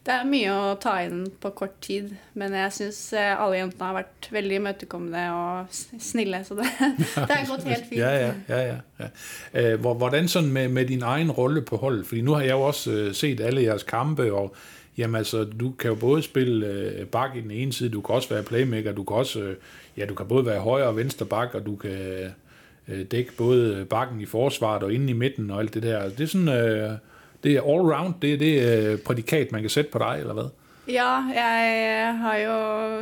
Det 0.00 0.14
er 0.16 0.24
mye 0.24 0.52
å 0.56 0.76
ta 0.80 0.94
inn 1.04 1.26
på 1.42 1.50
kort 1.52 1.74
tid, 1.84 2.08
men 2.40 2.54
jeg 2.56 2.72
syns 2.72 3.00
alle 3.20 3.58
jentene 3.58 3.90
har 3.90 3.98
vært 3.98 4.28
veldig 4.32 4.56
imøtekommende 4.56 5.24
og 5.36 6.00
snille, 6.00 6.40
så 6.46 6.56
det, 6.56 6.70
det 7.28 7.28
har 7.28 7.44
gått 7.50 7.68
helt 7.68 7.86
fint. 7.90 8.00
ja, 8.00 8.32
ja, 8.48 8.60
ja. 8.72 9.10
Øh, 9.52 9.76
hvordan 9.76 10.28
sådan 10.28 10.52
med, 10.52 10.72
med 10.72 10.88
din 10.88 11.04
egen 11.04 11.30
rolle 11.30 11.62
på 11.62 11.76
holdet? 11.76 12.06
Fordi 12.08 12.24
nu 12.24 12.32
har 12.32 12.48
jeg 12.48 12.56
jo 12.56 12.62
også 12.70 12.90
øh, 12.90 13.14
set 13.14 13.40
alle 13.44 13.66
jeres 13.68 13.84
kampe, 13.84 14.32
og 14.32 14.56
jamen 14.98 15.16
altså, 15.16 15.44
du 15.44 15.70
kan 15.70 15.88
jo 15.88 15.94
både 15.94 16.22
spille 16.22 16.66
øh, 16.66 17.06
bak 17.06 17.36
i 17.36 17.40
den 17.40 17.50
ene 17.50 17.72
side, 17.72 17.90
du 17.90 18.00
kan 18.00 18.14
også 18.14 18.28
være 18.28 18.42
playmaker, 18.42 18.92
du 18.92 19.04
kan 19.04 19.16
også, 19.16 19.54
ja, 19.96 20.06
du 20.06 20.14
kan 20.14 20.26
både 20.26 20.46
være 20.46 20.60
højre 20.60 20.86
og 20.86 20.96
venstre 20.96 21.26
bak, 21.26 21.54
og 21.54 21.66
du 21.66 21.76
kan 21.76 22.30
dække 23.10 23.32
både 23.36 23.86
bakken 23.90 24.20
i 24.20 24.26
forsvaret 24.26 24.82
og 24.82 24.92
inde 24.92 25.10
i 25.10 25.12
midten 25.12 25.50
og 25.50 25.60
alt 25.60 25.74
det 25.74 25.82
der. 25.82 26.08
Det 26.08 26.20
er 26.20 26.26
sådan, 26.26 26.98
det 27.44 27.56
er 27.56 27.62
all 27.62 27.94
round, 27.94 28.14
det 28.22 28.34
er 28.34 28.38
det 28.38 29.02
prædikat, 29.02 29.52
man 29.52 29.60
kan 29.60 29.70
sætte 29.70 29.90
på 29.90 29.98
dig, 29.98 30.16
eller 30.20 30.34
hvad? 30.34 30.50
Ja, 30.88 31.10
jeg 31.34 32.18
har 32.18 32.36
jo 32.36 32.56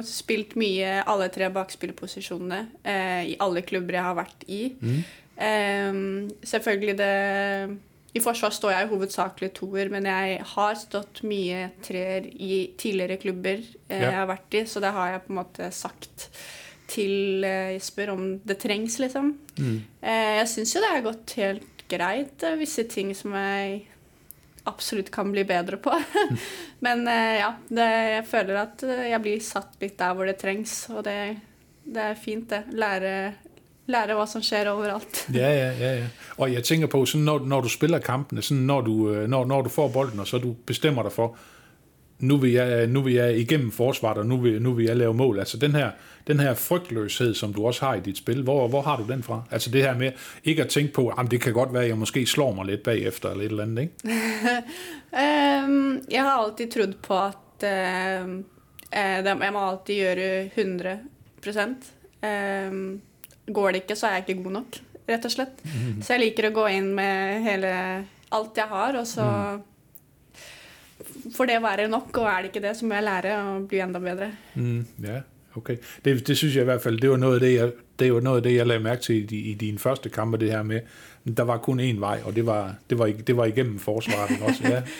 spilt 0.05 0.57
mye 0.59 1.03
alle 1.09 1.29
tre 1.33 1.49
bakspillerposisjonene 1.55 2.67
eh, 2.85 3.33
i 3.33 3.37
alle 3.41 3.63
klubber 3.63 3.97
jeg 3.97 4.05
har 4.05 4.17
vært 4.19 4.45
i. 4.49 4.73
Mm. 4.81 5.05
Eh, 5.39 5.93
selvfølgelig 6.45 6.99
det 6.99 7.79
I 8.19 8.23
forsvar 8.23 8.55
står 8.55 8.75
jeg 8.75 8.91
hovedsakelig 8.91 9.53
toer, 9.57 9.91
men 9.95 10.09
jeg 10.11 10.39
har 10.53 10.79
stått 10.81 11.23
mye 11.29 11.69
treer 11.85 12.27
i 12.27 12.73
tidligere 12.81 13.19
klubber 13.23 13.61
eh, 13.63 14.01
ja. 14.01 14.09
jeg 14.09 14.17
har 14.19 14.31
vært 14.33 14.57
i, 14.59 14.65
så 14.67 14.83
det 14.83 14.95
har 14.97 15.13
jeg 15.13 15.27
på 15.27 15.35
en 15.35 15.41
måte 15.41 15.69
sagt 15.77 16.31
til 16.89 17.45
eh, 17.47 17.75
Jesper 17.77 18.15
om 18.15 18.25
det 18.49 18.59
trengs, 18.63 18.99
liksom. 19.03 19.35
Mm. 19.59 19.77
Eh, 20.01 20.33
jeg 20.41 20.51
syns 20.55 20.75
jo 20.75 20.83
det 20.83 20.95
har 20.97 21.07
gått 21.07 21.37
helt 21.39 21.85
greit. 21.89 22.45
Visse 22.61 22.85
ting 22.91 23.15
som 23.17 23.37
jeg 23.37 23.85
absolutt 24.69 25.11
kan 25.11 25.33
bli 25.33 25.45
bedre 25.49 25.79
på. 25.81 25.93
Men 26.85 27.07
eh, 27.09 27.39
ja, 27.41 27.53
det, 27.69 27.89
jeg 28.15 28.27
føler 28.29 28.63
at 28.63 28.85
eh, 28.87 29.07
jeg 29.13 29.25
blir 29.25 29.45
satt 29.45 29.79
litt 29.83 29.99
der 30.01 30.17
hvor 30.17 30.29
det 30.29 30.39
trengs, 30.41 30.81
og 30.93 31.05
det, 31.07 31.19
det 31.85 32.09
er 32.11 32.19
fint, 32.21 32.49
det. 32.53 32.65
Lære, 32.77 33.15
lære 33.89 34.17
hva 34.17 34.27
som 34.29 34.45
skjer 34.45 34.71
overalt. 34.73 35.27
Ja, 35.41 35.49
ja, 35.49 35.71
ja. 35.81 35.93
ja. 36.03 36.09
Og 36.37 36.53
jeg 36.53 36.65
tenker 36.65 36.87
på, 36.87 37.05
når, 37.15 37.47
når, 37.47 37.61
du 37.61 37.69
spiller 37.69 37.99
kampene, 37.99 38.43
når 38.51 38.81
du, 38.81 39.11
øh, 39.11 39.29
når, 39.29 39.45
når, 39.45 39.63
du 39.63 39.69
får 39.69 39.89
bolden, 39.89 40.21
og 40.21 40.27
så 40.27 40.39
du 40.39 40.55
bestemmer 40.67 41.03
deg 41.03 41.13
for 41.13 41.37
nu 42.19 42.37
vil 42.37 42.53
jeg, 42.53 42.87
nu 42.87 43.03
vil 43.03 43.15
jeg 43.15 43.39
igennem 43.39 43.71
forsvaret, 43.71 44.19
og 44.19 44.27
nu 44.27 44.37
vil, 44.37 44.63
nu 44.63 44.73
vil 44.73 44.87
jeg 44.87 44.97
lave 44.97 45.15
mål. 45.15 45.39
Altså 45.39 45.57
den 45.57 45.75
her, 45.75 45.91
den 46.27 46.41
her 46.41 46.55
frygtløshed, 46.55 47.35
som 47.35 47.55
du 47.55 47.67
også 47.67 47.85
har 47.87 47.95
i 47.95 48.01
dit 48.01 48.19
spil, 48.19 48.43
hvor, 48.43 48.69
hvor 48.69 48.83
har 48.83 48.97
du 48.97 49.05
den 49.09 49.23
fra? 49.23 49.43
Altså 49.51 49.71
det 49.71 49.83
her 49.83 49.99
med 49.99 50.13
ikke 50.45 50.63
at 50.63 50.69
tænke 50.69 50.93
på, 50.93 51.09
at 51.09 51.31
det 51.31 51.41
kan 51.41 51.53
godt 51.53 51.73
være, 51.73 51.83
at 51.83 51.89
jeg 51.89 51.99
måske 51.99 52.27
slår 52.27 52.53
mig 52.53 52.67
lidt 52.67 52.83
bagefter, 52.83 53.31
eller 53.31 53.45
et 53.45 53.51
eller 53.51 53.63
andet, 53.63 53.83
ikke? 53.83 53.95
um, 55.13 56.03
jeg 56.17 56.23
har 56.23 56.45
altid 56.45 56.71
troet 56.71 56.97
på, 57.03 57.15
at 57.15 57.35
uh, 57.63 58.45
jeg 58.93 59.53
må 59.53 59.71
altid 59.71 60.01
gøre 60.15 60.45
100 60.57 60.99
um, 62.71 63.01
Går 63.55 63.73
det 63.73 63.83
ikke, 63.85 63.97
så 63.97 64.09
er 64.09 64.19
jeg 64.19 64.29
ikke 64.29 64.43
god 64.45 64.55
nok, 64.59 64.79
rett 65.09 65.25
og 65.25 65.33
slett. 65.33 65.65
Mm. 65.65 65.99
Så 66.05 66.15
jeg 66.15 66.25
liker 66.27 66.51
å 66.51 66.55
gå 66.61 66.69
inn 66.77 66.93
med 66.97 67.43
hele, 67.47 67.73
alt 68.37 68.61
jeg 68.61 68.69
har, 68.71 68.99
og 69.01 69.09
så 69.09 69.25
mm 69.25 69.67
får 71.37 71.47
det 71.47 71.59
være 71.63 71.89
nok, 71.89 72.17
og 72.19 72.27
er 72.27 72.43
det 72.43 72.53
ikke 72.53 72.63
det, 72.69 72.77
så 72.77 72.87
må 72.87 72.97
jeg 72.99 73.07
lære 73.07 73.35
å 73.39 73.59
bli 73.69 73.83
enda 73.83 74.01
bedre. 74.03 74.31
Mm, 74.55 74.81
ja, 75.05 75.21
okay. 75.57 75.79
Det, 76.05 76.19
det 76.27 76.37
synes 76.37 76.57
jeg 76.57 76.63
i 76.63 76.71
hvert 76.71 76.83
fald, 76.83 77.01
det 77.01 77.11
var 77.11 77.17
noget 77.17 77.35
af 77.35 77.41
det, 77.41 77.53
jeg, 77.55 77.73
det 77.99 78.13
var 78.15 78.21
noget 78.21 78.37
af 78.37 78.43
det, 78.43 78.55
jeg 78.55 78.67
lagde 78.67 78.85
mærke 78.85 79.03
til 79.03 79.35
i, 79.35 79.41
i 79.51 79.55
dine 79.55 79.79
første 79.79 80.09
kampe, 80.09 80.41
det 80.41 80.51
her 80.51 80.63
med, 80.63 80.81
der 81.37 81.43
var 81.43 81.59
kun 81.59 81.81
én 81.81 82.01
vej, 82.01 82.21
og 82.25 82.37
det 82.37 82.47
var, 82.47 82.75
det 82.91 82.99
var, 82.99 83.07
det 83.07 83.37
var 83.37 83.45
igennem 83.45 83.79
forsvaret 83.79 84.43
også. 84.43 84.69
Ja. 84.69 84.83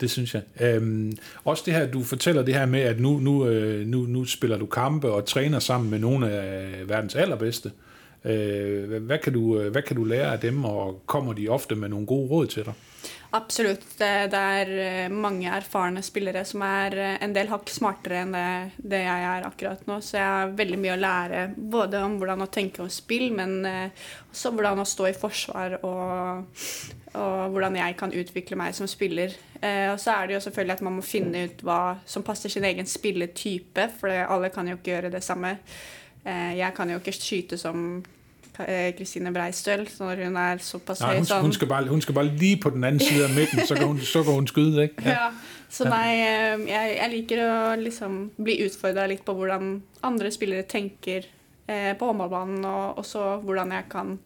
Det 0.00 0.10
synes 0.10 0.34
jeg. 0.34 0.42
Øhm, 0.60 1.12
også 1.44 1.62
det 1.66 1.74
her, 1.74 1.86
du 1.86 2.02
fortæller 2.02 2.42
det 2.42 2.54
her 2.54 2.66
med, 2.66 2.80
at 2.80 3.00
nu, 3.00 3.18
nu, 3.18 3.46
øh, 3.46 3.86
nu, 3.86 3.98
nu 3.98 4.24
spiller 4.24 4.58
du 4.58 4.66
kampe 4.66 5.12
og 5.12 5.26
træner 5.26 5.58
sammen 5.58 5.90
med 5.90 5.98
nogle 5.98 6.30
af 6.30 6.80
øh, 6.80 6.88
verdens 6.88 7.14
allerbedste. 7.14 7.72
Øh, 8.24 9.02
hvad, 9.02 9.18
kan 9.18 9.32
du, 9.32 9.58
øh, 9.58 9.72
hvad 9.72 9.82
kan 9.82 9.96
du 9.96 10.04
lære 10.04 10.32
af 10.32 10.40
dem, 10.40 10.64
og 10.64 11.02
kommer 11.06 11.32
de 11.32 11.48
ofte 11.48 11.74
med 11.74 11.88
nogle 11.88 12.06
gode 12.06 12.28
råd 12.28 12.46
til 12.46 12.64
dig? 12.64 12.72
Absolutt. 13.32 13.84
Det, 13.98 14.30
det, 14.32 14.38
er 14.38 15.04
øh, 15.04 15.12
mange 15.12 15.48
erfarne 15.48 16.02
spillere 16.02 16.44
som 16.44 16.62
er 16.62 16.96
en 17.22 17.34
del 17.34 17.48
hakk 17.48 17.68
smartere 17.70 18.22
enn 18.22 18.34
det, 18.34 18.48
det, 18.76 19.02
jeg 19.04 19.24
er 19.24 19.46
akkurat 19.46 19.86
nå. 19.86 20.00
Så 20.00 20.16
jeg 20.16 20.26
har 20.26 20.56
veldig 20.58 20.78
mye 20.78 20.96
å 20.96 21.00
lære 21.00 21.44
både 21.56 22.02
om 22.02 22.18
hvordan 22.20 22.44
å 22.44 22.50
tenke 22.50 22.82
om 22.82 22.90
spill, 22.90 23.30
men 23.32 23.62
også 24.32 24.52
hvordan 24.56 24.82
å 24.82 24.88
stå 24.88 25.08
i 25.08 25.16
forsvar 25.16 25.78
og, 25.80 26.50
og 27.14 27.50
hvordan 27.50 27.76
jeg 27.76 27.96
kan 27.98 28.12
utvikle 28.14 28.56
meg 28.56 28.74
som 28.74 28.86
spiller. 28.86 29.32
og 29.62 30.00
så 30.00 30.12
er 30.12 30.26
det 30.26 30.34
jo 30.34 30.40
selvfølgelig 30.40 30.72
at 30.72 30.82
man 30.82 30.92
må 30.92 31.02
finne 31.02 31.44
ut 31.44 31.64
hva 31.66 31.96
som 32.06 32.22
passer 32.22 32.48
sin 32.48 32.64
egen 32.64 32.86
spilletype, 32.86 33.88
for 34.00 34.08
alle 34.08 34.48
kan 34.54 34.68
jo 34.68 34.76
ikke 34.78 34.92
gjøre 34.92 35.10
det 35.10 35.22
samme. 35.24 35.58
jeg 36.24 36.72
kan 36.76 36.90
jo 36.90 36.96
ikke 36.96 37.12
skyte 37.12 37.58
som 37.58 38.04
Kristine 38.98 39.28
øh, 39.28 39.34
Breistøl, 39.34 39.88
når 39.98 40.24
hun 40.24 40.36
er 40.36 40.56
såpass 40.58 41.00
høy 41.00 41.22
som 41.24 41.42
hun, 41.42 41.52
skal 41.52 41.68
bare, 41.68 41.88
hun 41.88 42.00
skal 42.00 42.14
bare 42.14 42.26
lige 42.26 42.56
på 42.56 42.70
den 42.70 42.84
anden 42.84 43.00
side 43.00 43.24
av 43.24 43.30
midten, 43.30 43.66
så 43.66 43.74
kan 43.74 43.86
hun, 43.86 44.00
så 44.00 44.22
kan 44.22 44.32
hun 44.32 44.46
skyde, 44.46 44.82
ikke? 44.82 44.94
Ja. 45.04 45.10
ja. 45.10 45.28
Så 45.70 45.84
nei, 45.86 46.14
øh, 46.18 46.68
jeg, 46.68 46.96
jeg, 46.98 47.10
liker 47.12 47.42
å 47.46 47.52
liksom 47.78 48.30
bli 48.42 48.58
utfordra 48.66 49.06
litt 49.06 49.22
på 49.24 49.34
hvordan 49.38 49.76
andre 50.02 50.32
spillere 50.34 50.66
tenker 50.66 51.28
eh, 51.68 51.92
på 51.98 52.08
håndballbanen, 52.10 52.64
og 52.64 52.98
også 52.98 53.36
hvordan 53.44 53.72
jeg 53.76 53.86
kan 53.90 54.16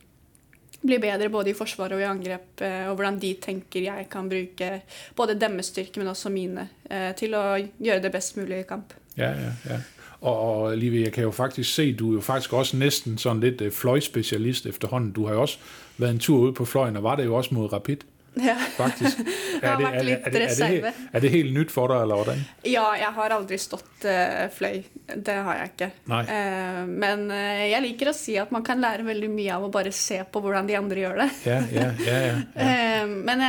bli 0.86 0.98
bedre 1.02 1.30
både 1.32 1.50
i 1.50 1.56
forsvar 1.56 1.94
og 1.96 2.02
i 2.02 2.06
angrep, 2.08 2.60
eh, 2.60 2.84
og 2.90 2.98
hvordan 2.98 3.18
de 3.22 3.34
tenker 3.42 3.86
jeg 3.88 4.06
kan 4.10 4.28
bruke 4.28 4.70
både 5.16 5.38
deres 5.40 5.72
styrke, 5.72 6.00
men 6.00 6.12
også 6.12 6.32
mine, 6.32 6.68
eh, 6.90 7.12
til 7.16 7.34
å 7.34 7.56
gjøre 7.58 8.02
det 8.04 8.12
best 8.12 8.36
mulig 8.36 8.62
i 8.62 8.68
kamp. 8.68 8.94
Ja, 9.16 9.30
ja, 9.30 9.52
ja. 9.68 9.80
Og, 10.24 10.40
og 10.40 10.78
Live, 10.78 11.02
jeg 11.04 11.12
kan 11.12 11.22
jo 11.22 11.30
faktisk 11.30 11.74
se, 11.74 11.92
du 11.92 12.10
er 12.10 12.14
jo 12.14 12.20
faktisk 12.20 12.52
også 12.52 12.76
næsten 12.76 13.18
sådan 13.18 13.40
lidt 13.40 13.62
eh, 13.62 13.72
fløjspecialist 13.72 14.66
efterhånden. 14.66 15.12
Du 15.12 15.26
har 15.26 15.34
jo 15.34 15.40
også 15.40 15.58
været 15.98 16.10
en 16.10 16.18
tur 16.18 16.38
ude 16.38 16.52
på 16.52 16.64
fløjen, 16.64 16.96
og 16.96 17.02
var 17.02 17.16
det 17.16 17.24
jo 17.24 17.34
også 17.34 17.54
mod 17.54 17.72
Rapid. 17.72 17.96
Ja. 18.34 18.56
Faktisk. 18.76 19.18
Er 19.64 19.76
det, 19.78 19.86
er, 19.86 19.92
det, 19.92 20.14
er, 20.26 20.30
det, 20.30 20.40
er, 20.42 20.82
det, 20.82 20.92
er 21.12 21.22
det 21.22 21.28
helt 21.32 21.52
nyt 21.54 21.70
for 21.72 21.88
dig, 21.88 22.02
eller 22.02 22.18
hvordan? 22.20 22.40
Ja, 22.68 22.84
jeg 22.98 23.12
har 23.16 23.32
aldri 23.32 23.56
stått 23.62 24.04
uh, 24.04 24.42
fløy. 24.52 24.82
Det 25.14 25.36
har 25.46 25.60
jeg 25.60 25.70
ikke. 25.70 25.88
Uh, 26.10 26.82
men 26.90 27.24
uh, 27.30 27.62
jeg 27.64 27.80
liker 27.86 28.10
å 28.10 28.16
si 28.16 28.34
at 28.40 28.52
man 28.52 28.66
kan 28.66 28.82
lære 28.82 29.06
veldig 29.06 29.30
mye 29.32 29.56
av 29.56 29.64
å 29.64 29.72
bare 29.72 29.94
se 29.94 30.18
på 30.28 30.42
hvordan 30.44 30.68
de 30.68 30.76
andre 30.76 31.04
gjør 31.04 31.22
det. 31.22 31.28
Ja, 31.46 31.58
ja, 31.72 31.88
ja, 32.04 32.18
ja, 32.26 32.36
ja. 32.58 33.06
men 33.30 33.46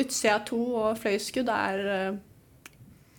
utsida 0.00 0.38
to 0.48 0.62
og 0.80 1.00
fløyskudd 1.02 1.50
er 1.52 1.84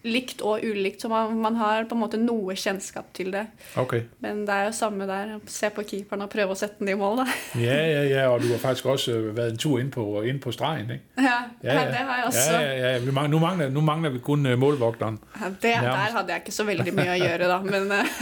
likt 0.03 0.41
og 0.41 0.63
ulikt, 0.65 1.01
så 1.01 1.09
man, 1.11 1.35
man, 1.41 1.55
har 1.59 1.85
på 1.89 1.95
en 1.95 2.01
måte 2.01 2.17
noe 2.17 2.55
kjennskap 2.57 3.11
til 3.13 3.31
det. 3.33 3.43
Okay. 3.77 4.07
Men 4.23 4.43
det 4.47 4.55
er 4.55 4.69
jo 4.69 4.73
samme 4.75 5.05
der. 5.09 5.35
Se 5.51 5.69
på 5.73 5.85
keeperen 5.87 6.25
og 6.25 6.31
prøve 6.33 6.55
å 6.55 6.57
sette 6.57 6.81
den 6.81 6.91
i 6.93 6.97
mål, 6.97 7.21
da. 7.21 7.25
ja, 7.61 7.77
ja, 7.77 8.01
ja, 8.09 8.25
og 8.33 8.41
du 8.41 8.49
har 8.51 8.61
faktisk 8.63 8.89
også 8.95 9.17
øh, 9.17 9.29
vært 9.37 9.55
en 9.55 9.61
tur 9.61 9.77
inn 9.81 9.91
på, 9.93 10.05
inn 10.27 10.41
på 10.41 10.53
stregen, 10.55 10.95
ikke? 10.97 11.21
Ja, 11.21 11.37
ja, 11.61 11.77
ja, 11.77 11.85
det 11.91 12.03
har 12.09 12.21
jeg 12.21 12.27
også. 12.31 12.49
Ja, 12.57 12.61
ja, 12.61 12.91
ja. 12.97 13.27
Nå, 13.29 13.39
mangler, 13.39 13.73
nå 13.73 13.85
mangler 13.85 14.15
vi 14.15 14.23
kun 14.25 14.45
øh, 14.45 14.57
målvokteren. 14.59 15.19
Ja, 15.37 15.53
det, 15.53 15.75
der 15.85 16.05
hadde 16.17 16.33
jeg 16.33 16.45
ikke 16.45 16.57
så 16.57 16.67
veldig 16.67 16.95
mye 16.97 17.15
å 17.15 17.19
gjøre, 17.21 17.51
da, 17.51 17.61
men 17.65 17.97
øh. 18.01 18.13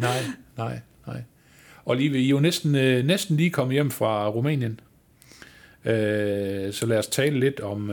Nei, 0.00 0.18
nei, 0.58 0.74
nei. 1.06 1.20
Og 1.90 1.96
Live, 1.96 2.18
I 2.18 2.26
er 2.26 2.30
jo 2.34 2.40
nesten, 2.44 2.74
nesten 3.06 3.38
lige 3.38 3.54
kommet 3.56 3.78
hjem 3.78 3.90
fra 3.90 4.28
Rumænien. 4.30 4.78
Så 5.80 6.86
lad 6.86 6.98
os 6.98 7.08
tale 7.08 7.40
litt 7.40 7.60
om, 7.64 7.90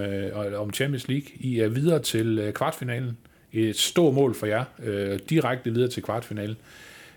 om 0.59 0.73
Champions 0.73 1.07
League. 1.07 1.37
I 1.39 1.59
er 1.63 1.69
videre 1.71 2.01
til 2.03 2.51
kvartfinalen 2.55 3.17
et 3.53 3.77
stort 3.79 4.13
mål 4.13 4.35
for 4.35 4.45
jer, 4.45 4.63
øh, 4.83 5.19
direkte 5.29 5.73
videre 5.73 5.89
til 5.89 6.03
kvartfinalen. 6.03 6.57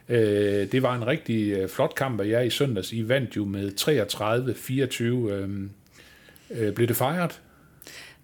Øh, 0.08 0.72
det 0.72 0.82
var 0.82 0.94
en 0.94 1.06
rigtig 1.06 1.52
øh, 1.52 1.68
flot 1.68 1.94
kamp 1.94 2.20
af 2.20 2.28
jer 2.28 2.40
i 2.40 2.50
søndags. 2.50 2.92
I 2.92 3.08
vandt 3.08 3.36
jo 3.36 3.44
med 3.44 3.72
33-24. 3.80 5.04
Øh, 5.32 5.48
øh, 6.50 6.74
blev 6.74 6.88
det 6.88 6.96
fejret? 6.96 7.40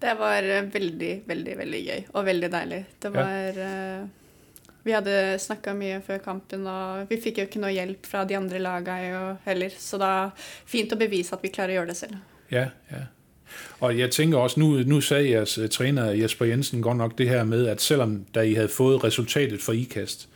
Det 0.01 0.13
var 0.19 0.41
øh, 0.41 0.73
veldig, 0.73 1.21
veldig, 1.25 1.57
veldig 1.57 1.85
gøy 1.85 2.03
og 2.13 2.25
veldig 2.25 2.51
deilig. 2.51 2.85
Det 3.03 3.13
var 3.13 3.29
ja. 3.29 4.01
uh, 4.01 4.07
Vi 4.83 4.91
hadde 4.91 5.39
snakka 5.39 5.73
mye 5.73 6.01
før 6.01 6.17
kampen, 6.17 6.67
og 6.67 7.09
vi 7.09 7.17
fikk 7.23 7.37
jo 7.37 7.43
ikke 7.43 7.59
noe 7.59 7.73
hjelp 7.75 8.05
fra 8.07 8.21
de 8.23 8.37
andre 8.37 8.59
lagene 8.59 9.33
heller. 9.43 9.73
Så 9.75 9.97
det 9.99 10.07
er 10.07 10.29
fint 10.65 10.93
å 10.95 10.99
bevise 10.99 11.35
at 11.35 11.43
vi 11.43 11.51
klarer 11.51 11.73
å 11.73 11.79
gjøre 11.81 11.89
det 11.91 11.97
selv. 11.99 12.36
Ja, 12.51 12.65
ja. 12.91 12.97
Og 13.79 13.99
jeg 13.99 14.11
tænker 14.11 14.37
også, 14.37 14.59
nu, 14.59 14.83
nu 14.85 15.01
sagde 15.01 15.29
jeres 15.29 15.57
uh, 15.57 15.69
træner 15.69 16.11
Jesper 16.11 16.45
Jensen 16.45 16.81
godt 16.81 16.97
nok 16.97 17.17
det 17.17 17.29
her 17.29 17.43
med, 17.43 17.67
at 17.67 17.81
selvom 17.81 18.25
da 18.35 18.41
I 18.41 18.53
havde 18.53 18.67
fået 18.67 19.03
resultatet 19.03 19.61
for 19.61 19.73
IKAST, 19.73 20.29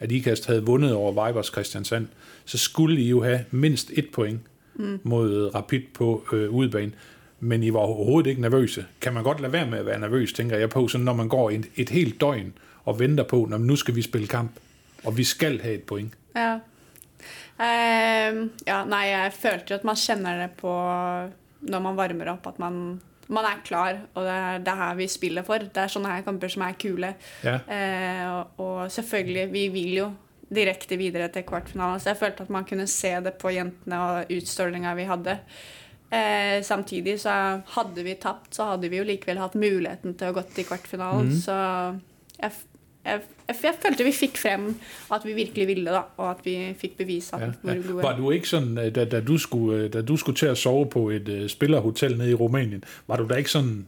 at 0.00 0.12
IKAST 0.12 0.46
havde 0.46 0.64
vundet 0.64 0.92
over 0.92 1.26
Vibers 1.26 1.46
Christiansand, 1.46 2.06
så 2.44 2.58
skulle 2.58 3.00
I 3.00 3.08
jo 3.08 3.22
have 3.22 3.44
mindst 3.50 3.90
et 3.92 4.08
point 4.12 4.40
mm. 4.74 5.00
mod 5.02 5.54
Rapid 5.54 5.80
på 5.94 6.24
øh, 6.32 6.50
udebane. 6.50 6.92
Men 7.40 7.62
I 7.62 7.72
var 7.72 7.78
overhovedet 7.78 8.30
ikke 8.30 8.42
nervøse. 8.42 8.86
Kan 9.00 9.12
man 9.12 9.22
godt 9.22 9.40
lade 9.40 9.52
være 9.52 9.66
med 9.66 9.78
at 9.78 9.86
være 9.86 10.00
nervøs, 10.00 10.32
tænker 10.32 10.56
jeg 10.56 10.70
på, 10.70 10.88
sådan 10.88 11.04
når 11.04 11.14
man 11.14 11.28
går 11.28 11.50
et, 11.50 11.66
et 11.76 11.88
helt 11.88 12.20
døgn 12.20 12.52
og 12.84 12.98
venter 13.00 13.24
på, 13.24 13.46
når 13.50 13.58
nu 13.58 13.76
skal 13.76 13.94
vi 13.94 14.02
spille 14.02 14.26
kamp, 14.26 14.50
og 15.04 15.16
vi 15.16 15.24
skal 15.24 15.60
have 15.60 15.74
et 15.74 15.82
point. 15.82 16.12
Ja. 16.36 16.54
Uh, 17.58 18.48
ja, 18.66 18.84
nei, 18.84 18.98
jeg 18.98 19.32
følte 19.32 19.74
at 19.74 19.84
man 19.84 19.96
kjenner 19.96 20.40
det 20.40 20.50
på 20.50 20.70
når 21.60 21.84
man 21.84 21.98
varmer 21.98 22.34
opp, 22.34 22.46
at 22.46 22.58
man 22.62 22.98
man 23.28 23.44
er 23.44 23.58
klar, 23.60 23.98
og 24.16 24.24
det 24.24 24.34
er 24.34 24.62
det 24.64 24.74
her 24.80 24.94
vi 24.96 25.06
spiller 25.12 25.44
for. 25.44 25.60
Det 25.60 25.82
er 25.82 25.90
sånne 25.92 26.14
her 26.14 26.22
kamper 26.24 26.48
som 26.48 26.62
er 26.64 26.78
kule. 26.80 27.10
Ja. 27.44 27.58
Eh, 27.68 28.22
og, 28.24 28.62
og 28.64 28.78
selvfølgelig, 28.92 29.42
vi 29.52 29.64
vil 29.74 29.96
jo 29.98 30.06
direkte 30.48 30.96
videre 30.96 31.28
til 31.32 31.44
kvartfinalen. 31.48 32.00
Så 32.00 32.14
jeg 32.14 32.20
følte 32.22 32.46
at 32.46 32.54
man 32.54 32.64
kunne 32.68 32.86
se 32.88 33.10
det 33.24 33.34
på 33.40 33.52
jentene 33.52 33.98
og 34.00 34.32
utstrålinga 34.32 34.94
vi 34.96 35.04
hadde. 35.10 35.36
Eh, 36.08 36.62
samtidig 36.64 37.18
så 37.20 37.34
hadde 37.74 38.04
vi 38.06 38.16
tapt, 38.16 38.54
så 38.56 38.70
hadde 38.70 38.88
vi 38.88 39.00
jo 39.00 39.04
likevel 39.04 39.42
hatt 39.42 39.58
muligheten 39.60 40.16
til 40.16 40.30
å 40.30 40.38
gå 40.38 40.46
til 40.54 40.68
kvartfinalen. 40.70 41.28
Mhm. 41.28 41.42
Så 41.44 41.58
jeg, 42.38 42.52
jeg, 43.08 43.20
jeg, 43.48 43.74
følte 43.82 44.04
vi 44.04 44.12
fikk 44.12 44.38
frem 44.38 44.80
at 45.14 45.20
vi 45.24 45.32
virkelig 45.32 45.66
ville, 45.66 45.90
da, 45.90 46.00
og 46.16 46.30
at 46.30 46.36
vi 46.44 46.74
fikk 46.78 46.96
bevise 46.96 47.36
at 47.36 47.40
Ja, 47.40 47.46
ja. 47.72 47.74
gode 47.74 48.02
Var 48.02 48.16
du 48.16 48.30
ikke 48.30 48.48
sådan, 48.48 48.78
øh, 48.78 48.94
da, 48.94 49.04
da, 49.04 49.20
du 49.20 49.38
skulle, 49.38 49.84
øh, 49.84 49.92
da 49.92 50.02
du 50.02 50.16
skulle 50.16 50.36
til 50.36 50.46
at 50.46 50.58
sove 50.58 50.86
på 50.86 51.10
et 51.10 51.28
uh, 51.28 51.48
spillerhotel 51.48 52.18
nede 52.18 52.30
i 52.30 52.34
Rumænien, 52.34 52.84
var 53.06 53.16
du 53.16 53.28
da 53.28 53.34
ikke 53.34 53.50
sådan, 53.50 53.86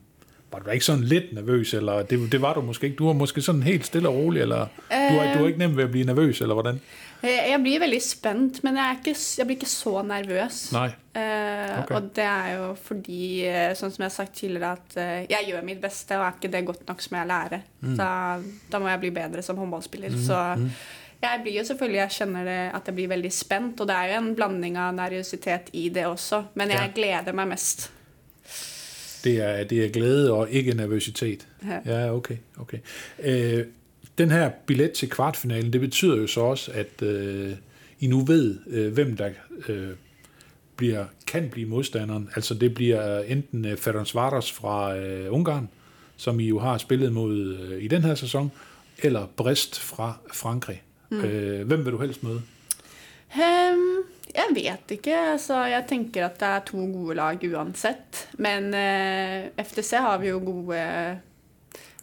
var 0.53 0.59
du 0.59 0.67
da 0.67 0.71
ikke 0.71 0.85
sådan 0.85 1.05
lidt 1.05 1.33
nervøs, 1.33 1.75
eller 1.75 2.03
det, 2.03 2.33
det 2.33 2.43
var 2.43 2.55
du 2.55 2.61
måske 2.61 2.85
ikke? 2.87 2.97
Du 2.97 3.07
var 3.07 3.13
måske 3.13 3.43
sådan 3.43 3.63
helt 3.63 3.87
stille 3.87 4.09
og 4.09 4.15
rolig, 4.15 4.43
eller 4.43 4.67
du, 4.91 4.95
er, 4.95 5.39
du 5.39 5.45
er 5.45 5.47
ikke 5.47 5.59
nem 5.59 5.77
ved 5.77 5.85
at 5.85 5.91
blive 5.91 6.07
nervøs, 6.07 6.41
eller 6.41 6.55
hvordan? 6.55 6.81
Jeg 7.23 7.47
jeg 7.51 7.61
blir 7.61 7.79
veldig 7.79 8.03
spent, 8.03 8.65
men 8.65 8.77
jeg, 8.77 8.85
er 8.85 8.97
ikke, 8.99 9.21
jeg 9.39 9.47
blir 9.47 9.57
ikke 9.57 9.69
så 9.69 10.03
nervøs. 10.03 10.73
Nej. 10.73 10.91
Eh, 11.21 11.81
Ok. 11.81 11.91
Og 11.97 12.09
det 12.17 12.25
er 12.25 12.49
jo 12.57 12.65
fordi, 12.75 13.47
eh, 13.47 13.75
sånn 13.79 13.93
som 13.93 14.03
jeg 14.03 14.11
har 14.11 14.15
sagt 14.17 14.35
tidligere, 14.37 14.73
at 14.73 14.97
eh, 14.97 15.27
jeg 15.31 15.49
gjør 15.51 15.65
mitt 15.65 15.81
beste, 15.83 16.17
og 16.19 16.27
er 16.27 16.35
ikke 16.39 16.53
det 16.53 16.65
godt 16.67 16.89
nok, 16.89 17.01
så 17.03 17.13
må 17.13 17.21
jeg 17.23 17.31
lære. 17.31 17.61
Da, 17.97 18.11
da 18.73 18.79
må 18.83 18.89
jeg 18.91 19.01
bli 19.01 19.11
bedre 19.11 19.43
som 19.43 19.57
håndballspiller. 19.61 20.17
Så 20.27 20.41
jeg 21.23 21.41
blir 21.45 21.59
jo 21.59 21.65
selvfølgelig, 21.69 22.01
jeg 22.01 22.11
kjenner 22.19 22.45
det 22.45 22.59
at 22.75 22.87
jeg 22.87 22.95
blir 22.95 23.09
veldig 23.09 23.33
spent, 23.33 23.81
og 23.81 23.89
det 23.89 23.97
er 23.97 24.13
jo 24.13 24.21
en 24.21 24.35
blanding 24.37 24.77
av 24.81 24.95
nervøsitet 24.97 25.73
i 25.73 25.89
det 25.89 26.07
også, 26.09 26.45
men 26.55 26.71
jeg 26.73 26.93
gleder 26.97 27.37
meg 27.37 27.49
mest. 27.55 27.91
Det 29.25 29.35
er, 29.45 29.65
det 29.65 29.85
er 29.85 29.91
glæde 29.93 30.33
og 30.33 30.51
ikke 30.51 30.75
nervøsitet. 30.75 31.47
Ja. 31.67 31.81
Ja, 31.87 32.15
okay. 32.15 32.37
okay. 32.57 32.79
Øh, 33.19 33.67
den 34.19 34.31
her 34.31 34.51
billet 34.67 34.93
til 34.93 35.11
kvartfinalen, 35.11 35.73
det 35.73 35.81
betyder 35.81 36.17
jo 36.17 36.27
så 36.27 36.41
også, 36.41 36.73
at 36.73 37.03
øh, 37.03 37.53
I 38.01 38.07
nu 38.07 38.21
ved, 38.25 38.59
øh, 38.67 38.93
hvem 38.93 39.17
der 39.17 39.31
øh, 39.69 39.89
bliver, 40.81 41.13
kan 41.27 41.51
blive 41.53 41.69
modstanderen. 41.69 42.31
Altså 42.37 42.55
det 42.57 42.75
bliver 42.75 43.21
enten 43.29 43.65
øh, 43.65 43.77
Ferencvaros 43.77 44.49
fra 44.53 44.97
øh, 44.97 45.29
Ungarn, 45.33 45.69
som 46.17 46.41
I 46.41 46.49
jo 46.49 46.59
har 46.59 46.79
spillet 46.79 47.13
mod 47.13 47.37
øh, 47.37 47.83
i 47.85 47.89
den 47.89 48.03
her 48.03 48.15
sæson, 48.15 48.53
eller 49.03 49.27
Brest 49.37 49.81
fra 49.81 50.15
Frankrig. 50.33 50.83
Mm. 51.11 51.21
Øh, 51.21 51.67
hvem 51.67 51.85
vil 51.85 51.93
du 51.93 52.01
helst 52.01 52.23
møde? 52.23 52.43
Ehm, 53.37 54.09
jeg 54.35 54.49
vet 54.55 54.91
ikke. 54.97 55.17
Altså, 55.17 55.65
jeg 55.69 55.85
tenker 55.89 56.27
at 56.27 56.41
det 56.41 56.49
er 56.49 56.65
to 56.67 56.79
gode 56.93 57.15
lag 57.21 57.45
uansett. 57.53 58.29
Men 58.39 58.75
eh, 58.75 59.65
FTC 59.67 60.01
har 60.01 60.19
vi 60.19 60.29
jo 60.29 60.41
gode 60.45 60.81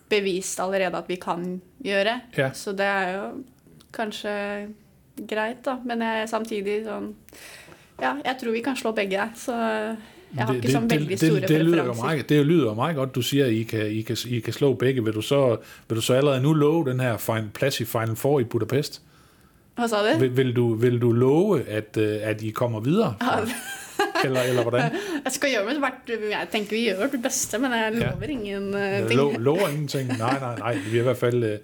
bevist 0.10 0.60
allerede 0.60 0.98
at 0.98 1.10
vi 1.10 1.16
kan 1.16 1.62
gjøre. 1.84 2.20
Ja. 2.38 2.52
Så 2.54 2.72
det 2.72 2.86
er 2.86 3.16
jo 3.18 3.24
kanskje 3.94 4.68
greit, 5.30 5.66
da. 5.66 5.78
Men 5.86 6.02
jeg, 6.06 6.30
samtidig 6.30 6.84
sånn 6.86 7.14
Ja, 8.02 8.12
jeg 8.26 8.36
tror 8.42 8.52
vi 8.52 8.62
kan 8.62 8.76
slå 8.76 8.92
begge. 8.92 9.22
Så 9.36 9.56
jeg 10.38 10.46
har 10.46 10.54
ikke 10.58 10.72
sånn 10.72 10.90
veldig 10.92 11.18
store 11.18 11.40
det, 11.42 11.50
det, 11.50 11.62
lyder 11.66 11.94
meget, 11.98 12.30
det 12.30 12.46
lyder 12.46 12.74
meget 12.78 12.96
godt, 12.96 13.16
du 13.16 13.22
siger, 13.22 13.46
at 13.46 13.52
I 13.56 13.64
kan, 13.64 13.86
I 13.92 14.02
kan, 14.02 14.18
I 14.28 14.40
kan 14.40 14.54
slå 14.54 14.74
begge. 14.74 15.04
Vil 15.04 15.14
du, 15.16 15.22
så, 15.22 15.58
vil 15.88 15.96
du 15.96 16.02
så 16.02 16.14
allerede 16.14 16.42
nu 16.42 16.54
love 16.54 16.86
den 16.90 17.00
her 17.00 17.18
final, 17.18 17.50
plads 17.54 17.80
i 17.82 17.86
Final 17.86 18.16
Four 18.16 18.40
i 18.40 18.44
Budapest? 18.44 19.02
Hva 19.78 19.88
sa 19.88 20.02
du? 20.04 20.20
Vil, 20.20 20.38
vil, 20.38 20.56
du, 20.56 20.74
vil 20.74 21.00
du 21.02 21.12
love, 21.12 21.62
at, 21.70 21.98
øh, 21.98 22.20
at 22.22 22.42
I 22.42 22.50
kommer 22.50 22.80
videre? 22.80 23.14
Fra, 23.22 23.40
eller, 24.26 24.42
eller 24.42 24.62
hvordan? 24.62 24.92
Jeg 25.26 25.32
skal 25.34 25.50
gjøre 25.54 25.66
mitt 25.68 25.80
hvert 25.84 26.10
Jeg 26.32 26.48
tenker 26.52 26.76
vi 26.78 26.84
gjør 26.88 27.00
vårt 27.06 27.18
beste, 27.24 27.58
men 27.62 27.72
jeg 27.72 27.94
Ja. 27.94 28.10
lover 28.12 28.30
ingen 28.30 28.74
eh, 28.74 28.82
Jeg 28.82 29.08
ting. 29.08 29.20
lo, 29.20 29.32
lover 29.38 29.68
ingenting? 29.70 30.08
Nej, 30.18 30.40
nej, 30.40 30.56
nej. 30.60 30.74
Det 30.74 30.84
bliver 30.90 31.02
i 31.02 31.10
hvert 31.12 31.18
fald, 31.18 31.44
øh, 31.44 31.58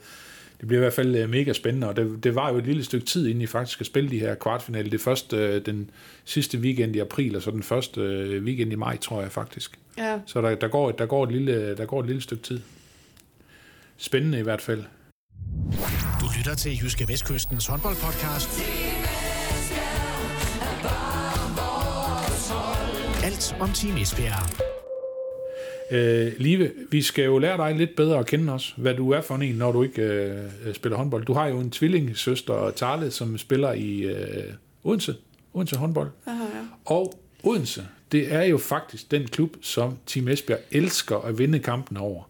det 0.64 0.68
bliver 0.68 0.80
i 0.80 0.84
hvert 0.84 0.94
fald 0.94 1.16
øh, 1.16 1.30
mega 1.30 1.54
spændende, 1.54 1.88
og 1.88 1.96
det, 1.96 2.24
det 2.24 2.36
var 2.36 2.52
jo 2.52 2.58
et 2.58 2.66
lille 2.66 2.84
stykke 2.84 3.06
tid, 3.06 3.28
inden 3.28 3.42
I 3.42 3.46
faktisk 3.46 3.74
skal 3.74 3.86
spille 3.86 4.10
de 4.10 4.20
her 4.20 4.36
kvartfinale. 4.36 4.92
Det 4.92 4.94
er 4.94 5.04
først 5.04 5.34
øh, 5.34 5.66
den 5.66 5.90
sidste 6.26 6.58
weekend 6.58 6.96
i 6.96 7.00
april, 7.00 7.36
og 7.36 7.42
så 7.42 7.52
den 7.52 7.64
første 7.64 8.02
øh, 8.02 8.44
weekend 8.44 8.72
i 8.72 8.76
maj, 8.76 8.98
tror 8.98 9.22
jeg 9.22 9.32
faktisk. 9.32 9.80
Ja. 9.98 10.20
Så 10.26 10.42
der, 10.42 10.56
der, 10.56 10.68
går, 10.68 10.92
der, 10.92 11.06
går 11.06 11.24
et 11.24 11.32
lille, 11.32 11.78
der 11.78 11.86
går 11.86 12.00
et 12.00 12.06
lille 12.06 12.22
stykke 12.22 12.44
tid. 12.44 12.60
Spændende 13.98 14.40
i 14.40 14.42
hvert 14.42 14.62
fald. 14.62 14.84
Du 16.22 16.26
lytter 16.38 16.56
til 16.58 16.72
Jyske 16.84 17.06
Vestkystens 17.08 17.68
håndboldpodcast. 17.68 18.62
Alt 23.24 23.56
om 23.60 23.70
Team 23.70 23.98
Esbjerg. 23.98 24.73
Øh, 25.94 26.32
Live, 26.38 26.72
vi 26.92 27.02
skal 27.02 27.26
jo 27.26 27.38
lære 27.38 27.58
dig 27.58 27.76
lidt 27.76 27.96
bedre 27.96 28.20
at 28.20 28.26
kende 28.26 28.54
os, 28.54 28.74
hvad 28.78 28.94
du 28.94 29.12
er 29.12 29.22
for 29.22 29.36
en, 29.36 29.56
når 29.56 29.72
du 29.72 29.84
ikke 29.84 30.02
øh, 30.02 30.46
øh, 30.66 30.74
spiller 30.74 30.98
håndbold. 30.98 31.26
Du 31.26 31.34
har 31.34 31.48
jo 31.48 31.60
en 31.60 31.72
tvillingsøster, 31.72 32.72
Tarle, 32.72 33.12
som 33.12 33.38
spiller 33.38 33.72
i 33.74 34.00
øh, 34.00 34.44
Odense, 34.84 35.16
Odense 35.54 35.78
håndbold. 35.78 36.10
Aha, 36.26 36.44
ja. 36.44 36.50
Og 36.86 37.14
Odense, 37.44 37.88
det 38.12 38.34
er 38.34 38.44
jo 38.44 38.58
faktisk 38.58 39.12
den 39.12 39.28
klub, 39.28 39.56
som 39.62 39.98
Team 40.06 40.28
Esbjerg 40.28 40.60
elsker 40.72 41.18
at 41.18 41.38
vinde 41.38 41.60
kampen 41.60 41.98
over. 41.98 42.24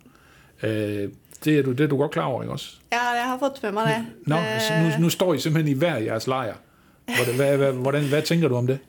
Øh, 0.64 1.10
det, 1.44 1.60
er 1.60 1.64
du, 1.64 1.72
det 1.72 1.80
er 1.80 1.88
du 1.88 1.98
godt 1.98 2.12
klar 2.12 2.26
over, 2.26 2.44
ikke 2.44 2.54
også? 2.54 2.76
ja, 2.92 3.10
jeg 3.10 3.24
har 3.24 3.40
fått 3.40 3.64
med 3.64 3.82
det. 3.82 4.06
Nå, 4.26 4.36
nu, 4.82 5.04
nu 5.04 5.10
står 5.10 5.34
I 5.34 5.40
simpelthen 5.40 5.76
i 5.76 5.78
hver 5.78 5.98
jeres 5.98 6.28
lejr. 6.28 6.56
Hvordan, 7.06 7.36
hvad, 7.36 7.58
hvad, 7.58 7.72
hvordan, 7.72 8.04
hvad 8.04 8.22
tænker 8.22 8.48
du 8.48 8.56
om 8.56 8.68
det? 8.68 8.80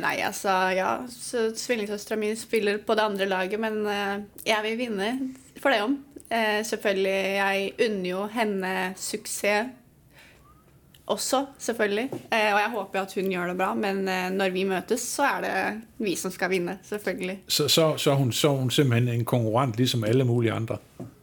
Nei, 0.00 0.16
altså, 0.24 0.54
ja, 0.76 0.94
så 1.10 1.50
tvillingsøstera 1.56 2.18
mi 2.20 2.32
spiller 2.38 2.80
på 2.86 2.96
det 2.96 3.04
andre 3.04 3.28
laget, 3.28 3.60
men 3.60 3.82
eh, 3.90 4.16
jeg 4.46 4.64
vil 4.66 4.80
vinne 4.80 5.12
for 5.60 5.74
det 5.74 5.82
om. 5.84 5.98
Eh, 6.32 6.62
selvfølgelig, 6.64 7.20
jeg 7.36 7.70
unner 7.86 8.10
jo 8.10 8.26
henne 8.32 8.74
suksess 8.96 9.78
også, 11.06 11.46
selvfølgelig. 11.58 12.10
Eh, 12.12 12.54
og 12.54 12.60
jeg 12.60 12.70
håper 12.70 13.00
at 13.00 13.14
hun 13.14 13.30
gjør 13.30 13.46
det 13.46 13.56
bra, 13.56 13.74
men 13.74 14.08
eh, 14.08 14.28
når 14.30 14.50
vi 14.54 14.64
møtes, 14.64 15.00
så 15.00 15.22
er 15.22 15.40
det 15.44 16.06
vi 16.06 16.14
som 16.16 16.30
skal 16.30 16.50
vinne, 16.50 16.78
selvfølgelig. 16.82 17.38
Så, 17.46 17.68
så, 17.68 17.96
så, 17.96 18.14
hun, 18.14 18.32
så 18.32 18.48
hun 18.56 18.70
simpelthen 18.70 19.08
en 19.08 19.24
konkurrent, 19.24 19.76
ligesom 19.76 20.04
alle 20.04 20.24
mulige 20.24 20.52
andre. 20.52 20.78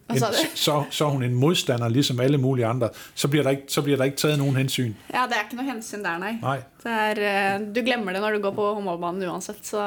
En, 0.10 0.19
så, 0.56 0.84
så 0.89 1.06
er 1.06 1.10
hun 1.10 1.24
en 1.24 1.34
modstander, 1.36 1.88
ligesom 1.89 2.19
alle 2.19 2.38
mulige 2.38 2.65
andre. 2.65 2.89
Så 3.15 3.28
bliver 3.28 3.43
der 3.43 3.50
ikke, 3.50 3.63
så 3.67 3.82
bliver 3.82 3.98
der 3.98 4.04
ikke 4.10 4.17
taget 4.17 4.38
nogen 4.39 4.56
hensyn. 4.56 4.93
Ja, 5.13 5.24
det 5.30 5.38
er 5.38 5.43
ikke 5.45 5.56
noe 5.56 5.65
hensyn 5.72 6.04
der, 6.04 6.17
nei. 6.17 6.32
Nej. 6.41 6.62
Det 6.84 6.91
er, 6.91 7.22
eh, 7.56 7.60
du 7.76 7.82
glemmer 7.86 8.13
det 8.13 8.22
når 8.22 8.32
du 8.32 8.39
går 8.41 8.52
på 8.58 8.74
håndballbanen 8.74 9.30
uansett, 9.30 9.62
så 9.67 9.78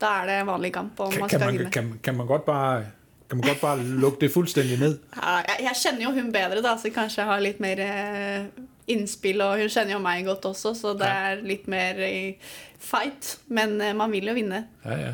da 0.00 0.06
er 0.22 0.26
det 0.30 0.46
vanlig 0.46 0.72
kamp, 0.72 1.00
og 1.00 1.12
Kan, 1.12 1.28
kan, 1.28 1.40
man, 1.40 1.70
kan, 1.72 1.92
kan, 2.02 2.16
man 2.16 2.26
godt 2.26 2.44
bare, 2.46 2.84
kan 3.28 3.38
man 3.38 3.48
godt 3.48 3.60
bare 3.60 3.82
lukke 3.84 4.20
det 4.20 4.32
fuldstændig 4.32 4.78
ned? 4.78 4.98
Ja, 5.22 5.36
jeg, 5.36 5.56
jeg 5.60 5.72
kjenner 5.82 6.02
jo 6.08 6.10
hun 6.20 6.32
bedre, 6.32 6.62
da, 6.62 6.76
så 6.82 6.90
kanskje 6.94 7.22
jeg 7.22 7.30
har 7.32 7.40
litt 7.44 7.60
mer 7.60 7.82
eh, 7.84 8.44
innspill. 8.86 9.40
Og 9.42 9.58
hun 9.60 9.68
kjenner 9.68 9.92
jo 9.92 9.98
meg 9.98 10.24
godt 10.26 10.44
også, 10.44 10.74
så 10.74 10.92
det 10.96 11.06
Ja. 11.10 11.32
er 11.34 11.42
litt 11.42 11.68
mer 11.68 12.00
eh, 12.00 12.34
fight. 12.78 13.38
Men 13.48 13.80
eh, 13.80 13.92
man 13.96 14.12
vil 14.12 14.24
jo 14.30 14.34
vinne. 14.34 14.64
Ja, 14.84 14.98
ja. 15.00 15.12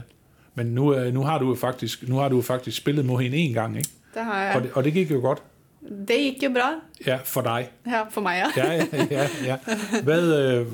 Men 0.54 0.74
nu, 0.74 0.90
nu, 1.10 1.22
har 1.24 1.38
du 1.38 1.54
faktisk, 1.56 2.02
nu 2.08 2.16
har 2.20 2.28
du 2.28 2.42
faktisk 2.42 2.76
spillet 2.76 3.04
mod 3.04 3.22
hende 3.22 3.36
en 3.36 3.54
gang, 3.54 3.76
ikke? 3.78 3.88
Det, 4.14 4.24
har 4.24 4.46
Og 4.48 4.54
jeg. 4.54 4.62
det, 4.62 4.72
og 4.74 4.84
det 4.84 4.92
gik 4.94 5.10
jo 5.10 5.20
godt. 5.20 5.42
det 6.08 6.16
gikk 6.20 6.42
jo 6.42 6.50
bra. 6.54 6.66
Ja, 7.06 7.16
for 7.24 7.42
dig. 7.42 7.70
Ja, 7.86 8.02
for 8.10 8.20
meg, 8.22 8.42
ja. 8.44 8.50
Ja, 8.56 8.72
ja, 8.72 9.06
ja. 9.10 9.26
ja. 9.44 9.56
Hvad, 10.02 10.22
øh, 10.38 10.66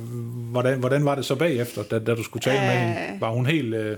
hvordan, 0.52 0.78
hvordan 0.78 1.04
var 1.04 1.14
det 1.14 1.24
så 1.24 1.36
bagefter, 1.36 1.82
da, 1.82 1.98
da 1.98 2.14
du 2.14 2.22
skulle 2.24 2.42
tale 2.42 2.60
med 2.60 2.74
Øh. 2.76 2.96
hende? 2.96 3.20
Var 3.20 3.30
hun 3.30 3.46
helt... 3.46 3.74
Øh, 3.74 3.96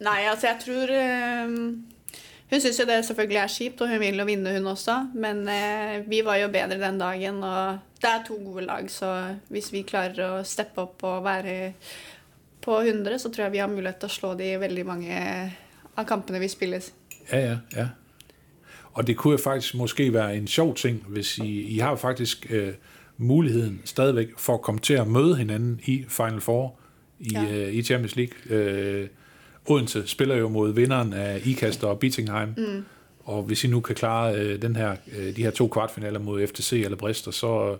Nei, 0.00 0.18
altså, 0.30 0.46
jeg 0.46 0.56
tror 0.64 0.90
eh, 0.92 1.48
Hun 2.50 2.60
syns 2.60 2.78
jo 2.80 2.84
det 2.86 3.04
selvfølgelig 3.04 3.36
er 3.38 3.46
kjipt, 3.48 3.80
og 3.80 3.88
hun 3.88 4.00
vil 4.00 4.18
jo 4.18 4.24
vinne, 4.24 4.52
hun 4.58 4.66
også. 4.66 4.96
Men 5.14 5.48
eh, 5.48 6.02
vi 6.10 6.20
var 6.24 6.36
jo 6.36 6.48
bedre 6.48 6.78
den 6.78 6.98
dagen, 7.00 7.42
og 7.44 7.78
det 8.02 8.10
er 8.10 8.24
to 8.26 8.34
gode 8.44 8.66
lag, 8.66 8.90
så 8.90 9.34
hvis 9.48 9.72
vi 9.72 9.82
klarer 9.82 10.20
å 10.38 10.42
steppe 10.44 10.82
opp 10.82 11.02
og 11.04 11.24
være 11.24 11.72
på 12.62 12.80
100, 12.82 13.18
så 13.18 13.30
tror 13.30 13.44
jeg 13.46 13.52
vi 13.52 13.58
har 13.62 13.68
mulighet 13.70 13.98
til 14.02 14.10
å 14.10 14.14
slå 14.14 14.34
de 14.38 14.52
veldig 14.62 14.84
mange 14.86 15.16
av 15.96 16.04
kampene 16.06 16.38
vi 16.42 16.48
spiller. 16.48 16.82
Ja, 17.32 17.38
ja, 17.38 17.56
ja. 17.76 17.86
Og 18.96 19.06
det 19.06 19.16
kunne 19.16 19.32
jo 19.32 19.38
faktisk 19.38 19.74
måske 19.74 20.12
være 20.12 20.36
en 20.36 20.46
sjov 20.46 20.74
ting, 20.74 21.04
hvis 21.08 21.38
I, 21.38 21.60
I 21.60 21.78
har 21.78 21.96
faktisk 21.96 22.46
øh, 22.50 22.72
muligheden 23.18 23.80
stadigvæk 23.84 24.28
for 24.38 24.54
at 24.54 24.62
komme 24.62 24.80
til 24.80 24.94
at 24.94 25.06
møde 25.08 25.36
hinanden 25.36 25.80
i 25.84 26.04
Final 26.08 26.40
Four 26.40 26.74
i, 27.20 27.28
Ja. 27.32 27.44
øh, 27.52 27.74
i 27.74 27.82
Champions 27.82 28.16
League. 28.16 28.34
Øh, 28.58 29.08
Odense 29.66 30.06
spiller 30.06 30.36
jo 30.36 30.48
mod 30.48 30.72
vinderen 30.72 31.12
af 31.12 31.40
Ikast 31.44 31.84
og 31.84 31.98
Bittingheim. 31.98 32.48
Mm. 32.56 32.84
Og 33.24 33.42
hvis 33.42 33.64
I 33.64 33.68
nu 33.68 33.80
kan 33.80 33.94
klare 33.94 34.36
øh, 34.40 34.62
den 34.62 34.76
her, 34.76 34.96
øh, 35.18 35.36
de 35.36 35.42
her 35.42 35.50
to 35.50 35.68
kvartfinaler 35.68 36.18
mod 36.18 36.46
FTC 36.46 36.72
eller 36.72 36.96
Brist, 36.96 37.34
så 37.34 37.76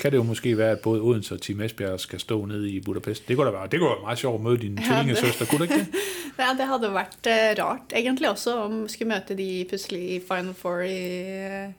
kan 0.00 0.12
det 0.12 0.18
jo 0.18 0.22
måske 0.22 0.58
være, 0.58 0.70
at 0.70 0.80
både 0.80 1.00
Odense 1.00 1.34
og 1.34 1.42
Team 1.42 1.60
Esbjerg 1.60 2.00
skal 2.00 2.20
stå 2.20 2.44
nede 2.44 2.70
i 2.70 2.80
Budapest. 2.80 3.28
Det 3.28 3.36
kunne 3.36 3.46
da 3.46 3.52
være, 3.58 3.68
det 3.70 3.80
kunne 3.80 3.90
være 3.90 4.02
meget 4.02 4.18
sjovt 4.18 4.34
at 4.34 4.44
møde 4.44 4.58
din 4.58 4.78
Ja, 4.78 4.84
tvillingesøster, 4.86 5.46
kunne 5.46 5.66
det 5.66 5.70
ikke 5.70 5.84
det? 5.84 6.02
Ja, 6.40 6.54
det 6.56 6.66
hadde 6.70 6.88
vært 6.94 7.26
eh, 7.28 7.50
rart 7.58 7.92
egentlig 7.92 8.28
også 8.30 8.54
om 8.62 8.76
vi 8.82 8.88
skulle 8.88 9.10
møte 9.12 9.34
de 9.36 9.48
plutselig 9.68 10.00
i 10.14 10.20
Final 10.28 10.54
Four 10.56 10.86
i, 10.86 11.00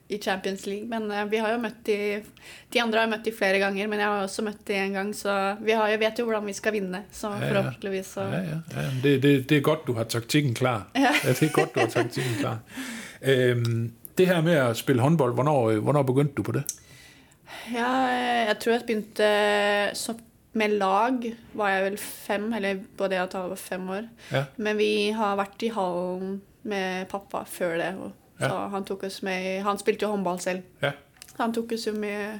i 0.10 0.19
Champions 0.21 0.67
League. 0.69 0.86
Men 0.91 1.07
eh, 1.12 1.23
vi 1.31 1.39
har 1.41 1.55
jo 1.55 1.62
møtt 1.63 1.79
de 1.88 1.97
De 2.73 2.81
andre 2.81 2.99
har 2.99 3.10
møtt 3.10 3.25
de 3.25 3.34
flere 3.36 3.60
ganger, 3.60 3.88
men 3.88 3.99
jeg 3.99 4.07
har 4.07 4.21
også 4.23 4.45
møtt 4.45 4.62
de 4.67 4.75
en 4.77 4.93
gang, 4.93 5.10
så 5.15 5.55
vi 5.65 5.73
har, 5.75 5.88
jeg 5.89 5.99
vet 5.99 6.19
jo 6.19 6.27
hvordan 6.27 6.45
vi 6.45 6.53
skal 6.53 6.75
vinne. 6.77 7.03
Så 7.12 7.31
Ja, 7.31 7.39
ja. 7.41 7.47
forhåpentligvis 7.49 8.13
så 8.13 8.21
Ja, 8.21 8.43
ja, 8.51 8.60
ja. 8.75 8.86
Det, 9.03 9.15
det, 9.23 9.34
det 9.49 9.57
er 9.57 9.62
godt, 9.65 9.88
du 9.88 9.93
har 9.97 10.03
taktikken 10.03 10.53
klar. 10.53 10.86
Ja. 10.95 11.15
ja 11.23 11.34
det 11.34 11.49
er 11.49 11.51
godt, 11.53 11.73
du 11.75 11.79
har 11.79 11.88
taktikken 11.88 12.38
klar. 12.39 12.60
Øhm, 13.21 13.91
det 14.17 14.27
her 14.27 14.41
med 14.41 14.53
at 14.53 14.77
spille 14.77 15.01
håndbold, 15.01 15.34
hvornår, 15.34 15.69
øh, 15.69 15.84
hvornår 15.84 16.03
begyndte 16.03 16.34
du 16.38 16.43
på 16.43 16.51
det? 16.51 16.63
Ja, 17.69 17.89
jeg 18.50 18.58
tror 18.60 18.74
jeg 18.74 18.86
begynte 18.88 19.28
så 19.97 20.15
med 20.54 20.74
lag 20.82 21.24
var 21.56 21.69
jeg 21.71 21.84
vel 21.86 21.97
fem, 22.02 22.50
eller 22.58 22.82
både 23.00 23.15
jeg 23.15 23.24
og 23.24 23.30
Tale 23.32 23.50
var 23.54 23.60
fem 23.62 23.86
år. 23.89 24.08
Ja. 24.34 24.41
Men 24.58 24.78
vi 24.82 24.89
har 25.15 25.38
vært 25.39 25.63
i 25.63 25.69
hallen 25.71 26.41
med 26.67 27.08
pappa 27.12 27.45
før 27.47 27.78
det. 27.80 27.93
Og, 28.02 28.12
så 28.41 28.50
Ja. 28.50 28.67
han 28.74 28.84
tok 28.86 29.04
oss 29.04 29.21
med 29.24 29.62
Han 29.63 29.78
spilte 29.78 30.02
jo 30.08 30.12
håndball 30.12 30.39
selv. 30.39 30.63
Ja. 30.82 30.91
Han 31.38 31.54
tok 31.54 31.71
oss 31.71 31.86
jo 31.88 31.93
med 31.93 32.39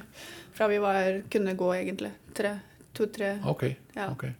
fra 0.52 0.66
vi 0.68 0.78
var, 0.78 1.22
kunne 1.30 1.54
gå, 1.56 1.70
egentlig. 1.74 2.10
Tre, 2.34 2.58
To-tre. 2.94 3.38
Okay, 3.46 3.76
Ja. 3.96 4.10
okay. 4.10 4.34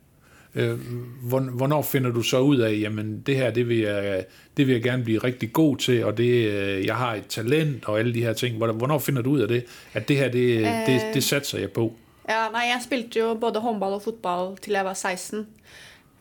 Øh, 0.55 0.79
hvor- 1.23 1.51
hvornår 1.57 1.83
finder 1.83 2.11
du 2.11 2.23
så 2.23 2.39
ud 2.41 2.59
af, 2.59 2.79
jamen 2.81 3.21
det 3.27 3.37
her, 3.37 3.51
det 3.51 3.69
vil 3.69 3.79
jeg, 3.79 4.25
det 4.57 4.67
vil 4.67 4.73
jeg 4.73 4.83
gerne 4.83 5.05
blive 5.05 5.19
rigtig 5.19 5.53
god 5.53 5.77
til, 5.77 6.05
og 6.05 6.17
det, 6.17 6.51
øh, 6.51 6.87
jeg 6.87 6.97
har 6.97 7.15
et 7.15 7.27
talent 7.27 7.85
og 7.85 7.99
alle 7.99 8.15
de 8.15 8.21
her 8.23 8.33
ting. 8.33 8.57
Hvor- 8.57 8.73
Hvornår 8.73 8.99
finder 8.99 9.23
du 9.23 9.31
ud 9.31 9.41
af 9.41 9.49
det, 9.49 9.65
at 9.95 10.09
det 10.09 10.17
her, 10.17 10.25
det, 10.25 10.59
det, 10.87 10.95
Øh. 11.09 11.15
det 11.15 11.25
satser 11.25 11.59
jeg 11.59 11.71
på? 11.71 11.95
Ja, 12.29 12.35
nei, 12.53 12.61
jeg 12.61 12.81
spilte 12.85 13.19
jo 13.19 13.35
både 13.35 13.61
håndball 13.61 13.93
og 13.95 14.03
fotball 14.03 14.57
til 14.59 14.73
jeg 14.73 14.85
var 14.85 14.95
16. 14.95 15.39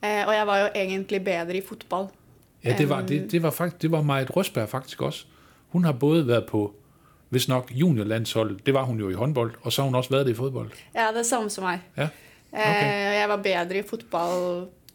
Eh, 0.03 0.27
og 0.27 0.33
jeg 0.33 0.43
var 0.47 0.59
jo 0.59 0.67
egentlig 0.75 1.23
bedre 1.23 1.57
i 1.57 1.61
fotball. 1.69 2.07
Ja, 2.65 2.75
det 2.77 2.89
var, 2.89 2.97
Øhm. 2.97 3.07
det, 3.07 3.31
det 3.31 3.43
var, 3.43 3.49
faktisk, 3.51 3.81
det 3.81 3.91
var 3.91 4.01
Majit 4.01 4.35
Røsberg 4.35 4.69
faktisk 4.69 5.01
også. 5.01 5.25
Hun 5.69 5.83
har 5.85 5.91
både 5.91 6.27
været 6.27 6.45
på, 6.45 6.73
hvis 7.29 7.47
nok 7.47 7.71
juniorlandsholdet, 7.75 8.65
det 8.65 8.73
var 8.73 8.83
hun 8.83 8.99
jo 8.99 9.09
i 9.09 9.13
håndbold, 9.13 9.51
og 9.61 9.71
så 9.73 9.81
har 9.81 9.85
hun 9.85 9.95
også 9.95 10.09
været 10.09 10.25
det 10.25 10.31
i 10.31 10.35
fodbold. 10.35 10.69
Ja, 10.95 11.07
det 11.13 11.19
er 11.19 11.23
samme 11.23 11.49
som 11.49 11.63
meg. 11.63 11.79
Ja, 11.97 12.07
Eh, 12.51 12.59
Ok. 12.59 12.83
og 12.83 13.15
jeg 13.15 13.27
var 13.31 13.43
bedre 13.45 13.79
i 13.79 13.87
fotball 13.87 14.41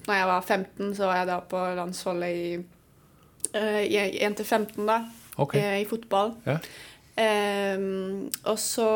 når 0.06 0.14
jeg 0.14 0.26
var 0.28 0.42
15, 0.42 0.90
så 0.94 1.06
var 1.08 1.16
jeg 1.16 1.26
da 1.26 1.36
på 1.50 1.60
landsholdet 1.74 2.28
i 2.30 2.50
eh, 3.54 3.80
i 3.88 3.96
1 4.22 4.36
til 4.38 4.44
15, 4.46 4.86
da. 4.86 5.00
okay. 5.36 5.60
eh, 5.60 5.80
I 5.82 5.88
fotball. 5.88 6.34
Ja. 6.46 6.58
Ehm, 7.16 8.28
og 8.44 8.58
så 8.60 8.86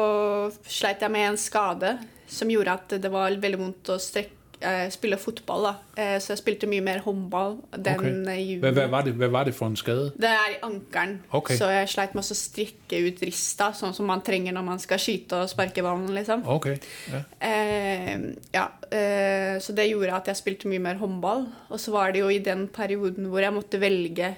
sleit 0.68 1.00
jeg 1.02 1.10
med 1.10 1.30
en 1.30 1.38
skade 1.40 1.94
som 2.30 2.50
gjorde 2.52 2.74
at 2.76 2.94
det 3.02 3.10
var 3.10 3.32
veldig 3.32 3.58
vondt 3.62 3.90
å 3.94 3.96
strekke, 3.98 4.36
eh, 4.62 4.90
spille 4.90 5.16
fotball. 5.18 5.62
Da. 5.64 5.72
Eh, 6.02 6.18
så 6.20 6.32
jeg 6.34 6.38
spilte 6.38 6.66
mye 6.70 6.80
mer 6.84 6.98
håndball 7.04 7.58
den 7.76 7.94
Okay. 8.00 8.10
eh, 8.32 8.40
julen. 8.46 8.60
Hvad, 8.60 8.72
hvad, 8.72 8.88
var 8.88 9.02
det, 9.02 9.12
hvad 9.14 9.28
var 9.28 9.44
det 9.44 9.54
for 9.54 9.66
en 9.66 9.76
skade? 9.76 10.12
Det 10.16 10.28
er 10.28 10.50
i 10.54 10.58
ankelen. 10.62 11.22
Ok. 11.32 11.50
Så 11.58 11.68
jeg 11.70 11.88
sleit 11.88 12.14
med 12.14 12.24
å 12.24 12.34
strikke 12.34 13.00
ut 13.08 13.22
rista, 13.22 13.72
sånn 13.72 13.94
som 13.94 14.06
man 14.06 14.20
trenger 14.22 14.52
når 14.52 14.64
man 14.64 14.78
skal 14.78 14.98
skyte 14.98 15.42
og 15.44 15.48
sparke 15.50 15.82
ballen. 15.82 16.08
liksom. 16.14 16.42
Okay, 16.46 16.76
ja. 17.12 17.22
Eh, 17.40 18.18
ja, 18.54 18.66
eh, 18.90 19.58
så 19.60 19.72
det 19.74 19.88
gjorde 19.90 20.14
at 20.16 20.26
jeg 20.32 20.36
spilte 20.36 20.68
mye 20.68 20.78
mer 20.80 20.94
håndball. 21.00 21.46
Og 21.70 21.78
så 21.80 21.92
var 21.92 22.12
det 22.12 22.20
jo 22.20 22.28
i 22.28 22.38
den 22.38 22.68
perioden 22.68 23.26
hvor 23.30 23.40
jeg 23.40 23.52
måtte 23.54 23.80
velge 23.80 24.34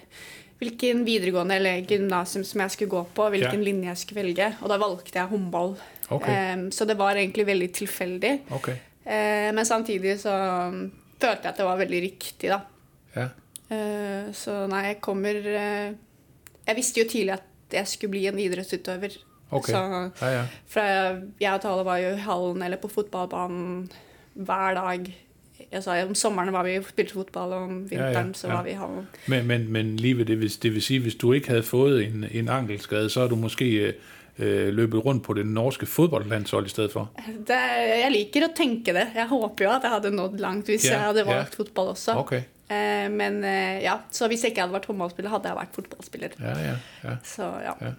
hvilken 0.63 1.01
videregående 1.05 1.57
eller 1.59 1.81
gymnasium 1.91 2.45
som 2.47 2.61
jeg 2.63 2.71
skulle 2.71 2.91
gå 2.93 3.01
på, 3.17 3.25
hvilken 3.35 3.59
Ja. 3.59 3.65
linje 3.67 3.89
jeg 3.89 3.99
skulle 3.99 4.23
velge. 4.23 4.53
Og 4.63 4.69
da 4.71 4.77
valgte 4.79 5.19
jeg 5.19 5.27
håndball. 5.27 5.77
Ok. 6.11 6.29
Eh, 6.29 6.69
så 6.71 6.87
det 6.87 6.97
var 6.99 7.17
egentlig 7.19 7.47
veldig 7.47 7.73
tilfeldig. 7.73 8.41
Okay, 8.53 8.77
men 9.05 9.67
samtidig 9.67 10.21
så 10.21 10.35
um, 10.69 10.93
følte 11.19 11.47
jeg 11.47 11.53
at 11.53 11.59
det 11.59 11.67
var 11.67 11.81
veldig 11.81 12.03
riktig, 12.03 12.51
da. 12.51 12.61
ja. 13.17 13.29
Eh, 13.73 14.33
så 14.37 14.67
nei, 14.69 14.83
jeg 14.91 15.01
kommer 15.01 15.39
eh, 15.49 15.93
Jeg 16.67 16.77
visste 16.77 17.01
jo 17.01 17.09
tidlig 17.09 17.33
at 17.39 17.73
jeg 17.73 17.89
skulle 17.89 18.11
bli 18.13 18.27
en 18.29 18.39
idrettsutøver. 18.39 19.15
Okay. 19.51 19.73
Så 19.73 19.79
Ja, 20.21 20.29
ja. 20.33 20.43
fra 20.69 20.83
jeg 21.41 21.53
og 21.55 21.61
Tale 21.61 21.85
var 21.85 21.97
jo 22.03 22.11
i 22.15 22.21
hallen 22.21 22.63
eller 22.63 22.77
på 22.77 22.89
fotballbanen 22.89 23.91
hver 24.35 24.75
dag. 24.75 25.09
Altså, 25.73 25.97
om 26.09 26.15
sommeren 26.15 26.53
var 26.53 26.63
vi 26.63 26.77
spilte 26.85 27.15
fotball, 27.15 27.53
og 27.53 27.63
om 27.63 27.91
vinteren 27.91 28.27
Ja, 28.27 28.33
så 28.33 28.49
var 28.49 28.63
vi 28.63 28.71
i 28.71 28.77
hallen. 28.77 29.09
Men, 29.27 29.47
men, 29.47 29.73
men 29.73 29.97
lige 29.97 30.19
ved 30.19 30.25
det, 30.25 30.37
hvis, 30.37 30.57
det 30.57 30.75
vil 30.75 30.83
sige, 30.83 31.01
hvis 31.01 31.15
du 31.15 31.33
ikke 31.33 31.49
havde 31.49 31.63
fået 31.63 32.05
en, 32.05 32.25
en 32.31 32.49
ankelskade, 32.49 33.11
så 33.11 33.21
har 33.21 33.29
du 33.29 33.37
måske 33.37 33.95
øh, 34.39 34.69
øh, 34.69 34.69
løbet 34.75 35.05
rundt 35.05 35.25
på 35.25 35.35
det 35.35 35.47
norske 35.47 35.87
fodboldlandshold 35.87 36.67
i 36.67 36.69
stedet 36.69 36.93
for. 36.93 37.11
Det, 37.27 37.61
jeg 38.03 38.11
liker 38.13 38.49
å 38.49 38.53
tenke 38.57 38.95
det. 38.97 39.07
Jeg 39.15 39.29
håper 39.29 39.65
jo 39.65 39.71
at 39.71 39.87
jeg 39.87 39.91
hadde 39.97 40.11
nådd 40.17 40.41
langt 40.41 40.67
hvis 40.67 40.87
Ja, 40.89 40.97
jeg 40.97 41.07
hadde 41.11 41.25
ja. 41.27 41.35
valgt 41.35 41.55
fotball 41.55 41.95
også. 41.97 42.17
Okay, 42.25 42.43
Eh, 42.73 43.11
men 43.11 43.45
eh, 43.45 43.83
ja, 43.83 43.99
så 44.11 44.29
hvis 44.29 44.45
jeg 44.45 44.53
ikke 44.53 44.63
hadde 44.65 44.73
vært 44.77 44.87
håndballspiller, 44.89 45.33
hadde 45.33 45.51
jeg 45.51 45.59
vært 45.59 45.77
fotballspiller. 45.77 46.37
ja, 46.41 46.55
ja. 46.63 46.77
ja. 47.05 47.17
Så 47.25 47.43
ja. 47.43 47.75
Ja. 47.81 47.93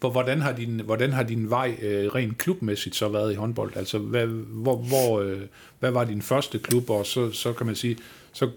Hvor, 0.00 0.10
hvordan, 0.10 0.40
har 0.42 0.52
din, 0.52 0.80
hvordan 0.84 1.12
har 1.12 1.22
din 1.22 1.50
vej 1.50 1.76
øh, 1.82 2.14
rent 2.14 2.38
klubmæssigt 2.38 2.96
så 2.96 3.08
været 3.08 3.32
i 3.32 3.34
håndbold? 3.34 3.76
Altså, 3.76 3.98
hvad, 3.98 4.26
hvor, 4.26 4.76
hvor, 4.76 5.20
øh, 5.20 5.40
hvad 5.78 5.90
var 5.90 6.04
din 6.04 6.22
første 6.22 6.58
klub, 6.58 6.90
og 6.90 7.06
så, 7.06 7.30
så 7.32 7.52
kan 7.52 7.66
man 7.66 7.74
sige, 7.74 7.96
så 8.32 8.50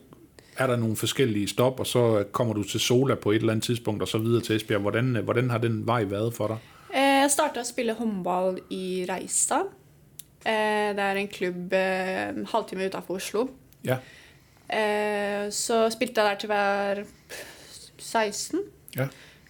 er 0.58 0.67
der 0.67 0.76
nogle 0.76 0.96
forskellige 0.96 1.48
stop, 1.48 1.80
og 1.80 1.88
så 1.88 2.24
kommer 2.32 2.54
du 2.54 2.63
til 2.63 2.80
Sola 2.80 3.15
på 3.15 3.32
et 3.32 3.36
eller 3.36 3.54
andet 3.54 3.63
tidspunkt, 3.63 4.02
og 4.02 4.08
så 4.08 4.17
videre 4.17 4.41
til 4.41 4.56
Esbjerg. 4.56 4.82
Hvordan, 4.82 5.15
øh, 5.15 5.24
hvordan 5.24 5.50
har 5.50 5.58
den 5.58 5.88
vej 5.88 6.04
været 6.04 6.34
for 6.34 6.48
dig? 6.48 6.58
Jeg 7.22 7.30
starta 7.34 7.62
å 7.62 7.68
spille 7.68 7.94
håndball 7.98 8.58
i 8.74 9.04
Reisa. 9.10 9.62
Eh, 10.42 10.90
Det 10.98 11.04
er 11.06 11.20
en 11.22 11.28
klubb 11.30 11.74
eh, 11.78 12.32
halvtime 12.54 12.88
utafor 12.90 13.20
Oslo. 13.22 13.48
Ja, 13.86 14.00
Eh, 14.72 15.50
Så 15.52 15.90
spilte 15.92 16.22
jeg 16.22 16.30
der 16.30 16.36
til 16.40 16.50
var 16.50 17.02
16. 18.00 18.64
ja, 18.96 19.08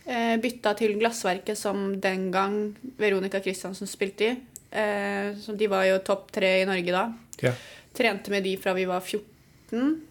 Eh, 0.07 0.37
Bytta 0.41 0.73
til 0.75 0.95
Glassverket, 0.97 1.55
som 1.55 1.99
den 2.01 2.31
gang 2.31 2.75
Veronica 2.97 3.39
Christiansen 3.39 3.85
spilte 3.87 4.21
i. 4.25 4.31
Eh, 4.71 5.35
Så 5.37 5.55
de 5.55 5.67
var 5.67 5.83
jo 5.85 5.99
topp 5.99 6.31
tre 6.31 6.61
i 6.61 6.65
Norge 6.65 6.91
da. 6.91 7.13
ja, 7.41 7.53
Trente 7.93 8.31
med 8.31 8.43
de 8.43 8.57
fra 8.57 8.73
vi 8.73 8.85
var 8.85 8.99
14. 9.01 10.01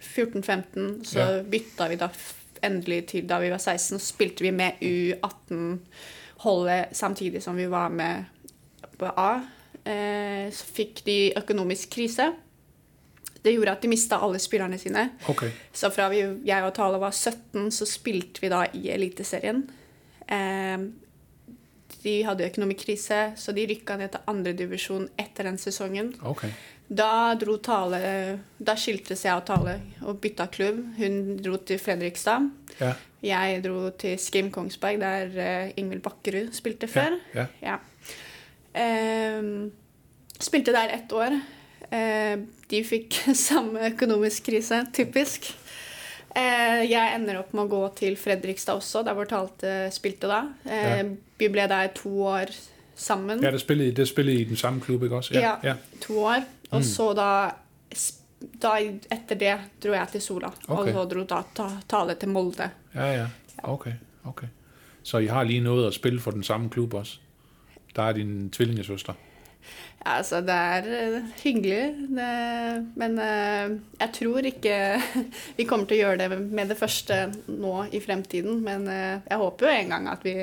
14-15. 0.00 1.04
Så 1.04 1.44
bytta 1.44 1.88
vi 1.88 1.96
da 1.96 2.08
endelig 2.62 3.06
til 3.08 3.26
da 3.26 3.38
vi 3.38 3.50
var 3.50 3.58
16. 3.58 3.98
Så 3.98 4.14
spilte 4.14 4.40
vi 4.42 4.50
med 4.52 4.72
U18-holdet 6.46 6.96
samtidig 6.96 7.42
som 7.42 7.56
vi 7.56 7.66
var 7.66 7.88
med 7.90 8.24
på 8.98 9.06
A. 9.06 9.40
Eh, 9.84 10.50
Så 10.52 10.64
fikk 10.64 11.04
de 11.04 11.32
økonomisk 11.36 11.90
krise. 11.90 12.32
Det 13.42 13.52
gjorde 13.54 13.72
at 13.72 13.82
de 13.82 13.88
mista 13.88 14.18
alle 14.18 14.38
spillerne 14.38 14.78
sine. 14.78 15.10
okay. 15.28 15.50
Så 15.72 15.90
fra 15.90 16.08
vi, 16.08 16.22
jeg 16.44 16.64
og 16.64 16.74
Tale 16.74 16.98
var 16.98 17.10
17, 17.12 17.70
så 17.70 17.86
spilte 17.86 18.40
vi 18.40 18.48
da 18.48 18.64
i 18.74 18.88
Eliteserien. 18.90 19.68
Eh, 20.28 20.78
de 22.06 22.14
hadde 22.26 22.46
økonomikrise, 22.46 23.18
så 23.36 23.52
de 23.56 23.66
rykka 23.68 23.96
ned 24.00 24.14
til 24.14 24.24
andredivisjon 24.30 25.08
etter 25.18 25.50
den 25.50 25.58
sesongen. 25.60 26.14
okay. 26.22 26.54
Da 26.86 27.34
dro 27.34 27.56
Tale 27.58 27.98
Da 28.62 28.76
skiltes 28.78 29.24
jeg 29.26 29.34
og 29.34 29.42
Tale 29.48 29.72
og 30.06 30.20
bytta 30.22 30.44
klubb. 30.54 30.76
Hun 31.00 31.16
dro 31.42 31.56
til 31.66 31.80
Fredrikstad. 31.82 32.46
Ja, 32.78 32.92
Jeg 33.26 33.64
dro 33.64 33.90
til 33.98 34.14
Skim 34.22 34.52
Kongsberg, 34.54 35.00
der 35.02 35.34
eh, 35.34 35.72
Ingvild 35.82 36.04
Bakkerud 36.04 36.52
spilte 36.54 36.86
før. 36.86 37.16
ja. 37.34 37.46
Ja. 37.62 37.76
Ehm, 38.76 39.72
spilte 40.40 40.72
der 40.72 40.88
ett 40.94 41.12
år. 41.12 41.40
Eh, 41.90 42.36
de 42.70 42.82
fikk 42.84 43.18
samme 43.48 43.90
økonomisk 43.92 44.44
krise, 44.50 44.84
typisk. 44.92 45.52
Eh, 46.36 46.82
jeg 46.90 47.14
ender 47.16 47.38
opp 47.40 47.52
med 47.56 47.64
å 47.64 47.68
gå 47.70 47.82
til 47.96 48.16
Fredrikstad 48.20 48.76
også, 48.76 49.02
der 49.06 49.14
hvor 49.16 49.24
Talte 49.30 49.90
spilte 49.94 50.28
da. 50.28 50.42
Eh, 50.66 50.96
Ja. 50.98 51.04
Vi 51.38 51.48
ble 51.52 51.66
der 51.68 51.88
to 51.96 52.10
år 52.24 52.50
sammen. 52.96 53.40
Ja, 53.42 53.50
der 53.50 53.58
spillede, 53.58 53.88
I- 53.88 53.94
der 53.96 54.04
spillede 54.08 54.40
I 54.40 54.44
den 54.44 54.56
samme 54.56 54.80
klub, 54.80 55.02
ikke 55.02 55.16
også? 55.16 55.34
Ja. 55.34 55.56
ja. 55.64 55.74
To 56.00 56.18
år. 56.24 56.44
Og 56.72 56.82
så 56.84 57.12
da, 57.14 57.50
da 58.62 58.70
Etter 59.12 59.34
det 59.38 59.54
dro 59.82 59.92
jeg 59.92 60.08
til 60.12 60.20
Sola. 60.20 60.48
Ok. 60.68 60.78
Og 60.78 60.88
så 60.92 61.04
dro 61.08 61.24
da 61.24 61.42
ta, 61.54 61.68
Tale 61.88 62.14
til 62.20 62.28
Molde. 62.28 62.70
Ja, 62.94 63.06
ja. 63.12 63.26
Okay, 63.62 63.92
okay. 64.26 64.46
Så 65.02 65.18
I 65.18 65.26
har 65.26 65.44
lige 65.44 65.60
noget 65.60 65.86
at 65.86 65.94
spille 65.94 66.20
for 66.20 66.30
den 66.30 66.42
samme 66.42 66.68
klub 66.70 66.94
også? 66.94 67.18
Der 67.96 68.02
er 68.02 68.12
din 68.12 68.50
tvillingesøster. 68.50 69.14
Ja, 70.06 70.16
altså, 70.20 70.40
det 70.40 70.54
er 70.54 70.84
eh, 71.16 71.22
hyggelig, 71.42 71.94
det, 72.14 72.26
men 72.96 73.18
eh, 73.18 73.72
jeg 74.00 74.10
tror 74.20 74.38
ikke 74.46 74.76
vi 75.58 75.64
kommer 75.66 75.86
til 75.90 75.96
å 75.96 76.02
gjøre 76.04 76.18
det 76.28 76.38
med 76.52 76.68
det 76.70 76.76
første 76.78 77.16
nå 77.48 77.72
i 77.92 78.00
fremtiden. 78.04 78.60
Men 78.64 78.86
eh, 78.88 79.18
jeg 79.30 79.38
håper 79.42 79.66
jo 79.66 79.72
en 79.80 79.90
gang 79.96 80.08
at 80.12 80.22
vi 80.24 80.36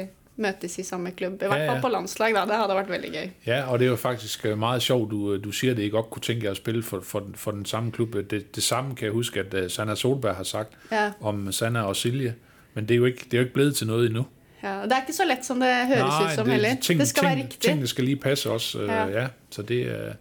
møtes 0.44 0.80
i 0.82 0.84
samme 0.84 1.12
klubb. 1.14 1.36
I 1.44 1.48
hvert 1.48 1.62
Ja, 1.62 1.68
fall 1.70 1.78
ja. 1.78 1.82
på 1.86 1.92
landslag, 1.94 2.34
da. 2.36 2.44
Det 2.50 2.58
hadde 2.58 2.76
vært 2.76 2.90
veldig 2.90 3.12
gøy. 3.14 3.28
Ja, 3.46 3.60
og 3.70 3.80
det 3.80 3.86
er 3.86 3.92
jo 3.94 3.96
faktisk 4.02 4.46
meget 4.58 4.82
sjovt, 4.84 5.12
du, 5.12 5.38
du 5.38 5.52
siger, 5.52 5.72
at 5.72 5.78
det 5.78 5.86
I 5.86 5.90
godt 5.94 6.10
kunne 6.10 6.26
tænke 6.26 6.44
jer 6.46 6.52
at 6.52 6.58
spille 6.58 6.84
for, 6.84 7.00
for, 7.06 7.24
for 7.36 7.52
den 7.52 7.66
samme 7.66 7.92
klub. 7.92 8.16
Det, 8.30 8.56
det 8.56 8.64
samme 8.64 8.96
kan 8.96 9.06
jeg 9.06 9.14
huske, 9.14 9.40
at 9.46 9.72
Sanna 9.72 9.96
Solberg 9.96 10.36
har 10.36 10.44
sagt 10.44 10.74
Ja. 10.92 11.12
om 11.22 11.52
Sanna 11.52 11.84
og 11.86 11.96
Silje, 11.96 12.36
men 12.74 12.88
det 12.90 12.96
er 12.96 12.98
jo 12.98 13.06
ikke, 13.06 13.26
det 13.26 13.34
er 13.34 13.38
jo 13.38 13.44
ikke 13.44 13.54
blevet 13.54 13.76
til 13.76 13.88
noget 13.88 14.06
endnu. 14.06 14.26
Ja, 14.64 14.84
det 14.84 14.92
er 14.92 15.02
ikke 15.02 15.14
så 15.14 15.26
lett 15.26 15.46
som 15.46 15.60
det 15.60 15.88
høres 15.88 16.14
ut 16.26 16.36
som 16.36 16.50
heller. 16.50 16.76
ting, 16.82 17.00
det 17.00 17.08
skal 17.08 17.22
ting, 17.22 17.30
være 17.30 17.44
riktig. 17.44 17.60
Tingene 17.60 17.88
skal 17.88 18.04
lige 18.04 18.16
passe 18.16 18.50
også. 18.52 18.80
Øh, 18.82 18.88
ja. 18.88 19.06
Ja. 19.06 19.22
ja, 19.22 19.28
så 19.50 19.62
det 19.62 19.82
er, 19.82 20.14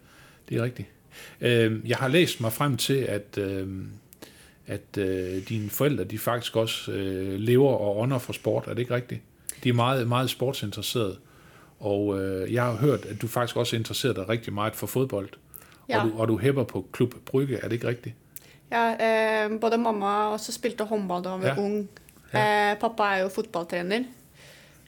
det 0.48 0.56
er 0.58 0.62
rigtigt. 0.62 0.88
Øh, 1.40 1.88
jeg 1.88 1.96
har 1.96 2.08
læst 2.08 2.40
mig 2.40 2.52
frem 2.52 2.76
til, 2.76 2.94
at, 2.96 3.38
øh, 3.38 3.68
at 4.66 4.98
øh, 4.98 5.48
dine 5.48 5.70
forældre, 5.70 6.04
de 6.04 6.18
faktisk 6.18 6.56
også 6.56 6.92
øh, 6.92 7.38
lever 7.38 7.72
og 7.72 7.98
ånder 7.98 8.18
for 8.18 8.32
sport. 8.32 8.64
Er 8.66 8.74
det 8.74 8.78
ikke 8.78 8.94
rigtigt? 8.94 9.20
De 9.64 9.68
er 9.68 9.72
meget, 9.72 10.08
meget 10.08 10.30
sportsinteresserede. 10.30 11.16
Og 11.80 12.20
øh, 12.22 12.52
jeg 12.52 12.62
har 12.62 12.72
hørt, 12.76 13.04
at 13.06 13.22
du 13.22 13.28
faktisk 13.28 13.56
også 13.56 13.76
interesserer 13.76 14.12
dig 14.12 14.28
rigtig 14.28 14.52
meget 14.52 14.74
for 14.76 14.86
fodbold. 14.86 15.28
Ja. 15.88 15.98
Og, 16.00 16.08
du, 16.08 16.18
og 16.18 16.28
du 16.28 16.38
hæpper 16.38 16.64
på 16.64 16.86
Klub 16.92 17.14
Brygge, 17.26 17.56
er 17.56 17.62
det 17.62 17.72
ikke 17.72 17.88
rigtigt? 17.88 18.14
Ja, 18.72 19.44
eh, 19.44 19.60
både 19.60 19.78
mamma 19.78 20.06
også 20.06 20.52
spilte 20.52 20.84
håndball 20.84 21.24
da 21.24 21.28
hun 21.28 21.42
var 21.42 21.48
Ja. 21.48 21.58
ung. 21.58 21.88
Eh, 22.34 22.78
pappa 22.80 23.02
er 23.02 23.22
jo 23.22 23.28
fotballtrener 23.28 24.04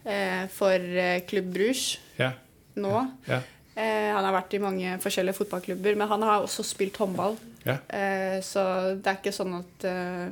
eh, 0.05 0.45
for 0.53 0.75
eh, 0.79 1.21
Klubb 1.29 1.53
Bruges 1.55 1.99
Ja, 2.19 2.33
nå. 2.77 2.95
ja, 3.29 3.41
Eh, 3.75 4.13
han 4.15 4.23
har 4.23 4.31
vært 4.37 4.53
i 4.55 4.59
mange 4.63 4.93
forskjellige 5.03 5.35
fotballklubber, 5.35 5.97
men 5.99 6.07
han 6.07 6.23
har 6.23 6.45
også 6.45 6.63
spilt 6.63 6.97
håndball. 6.97 7.35
ja. 7.67 7.75
Eh, 7.91 8.37
så 8.41 8.63
det 8.95 9.07
er 9.11 9.17
ikke 9.19 9.33
sånn 9.35 9.57
at 9.59 9.87
eh, 9.91 10.29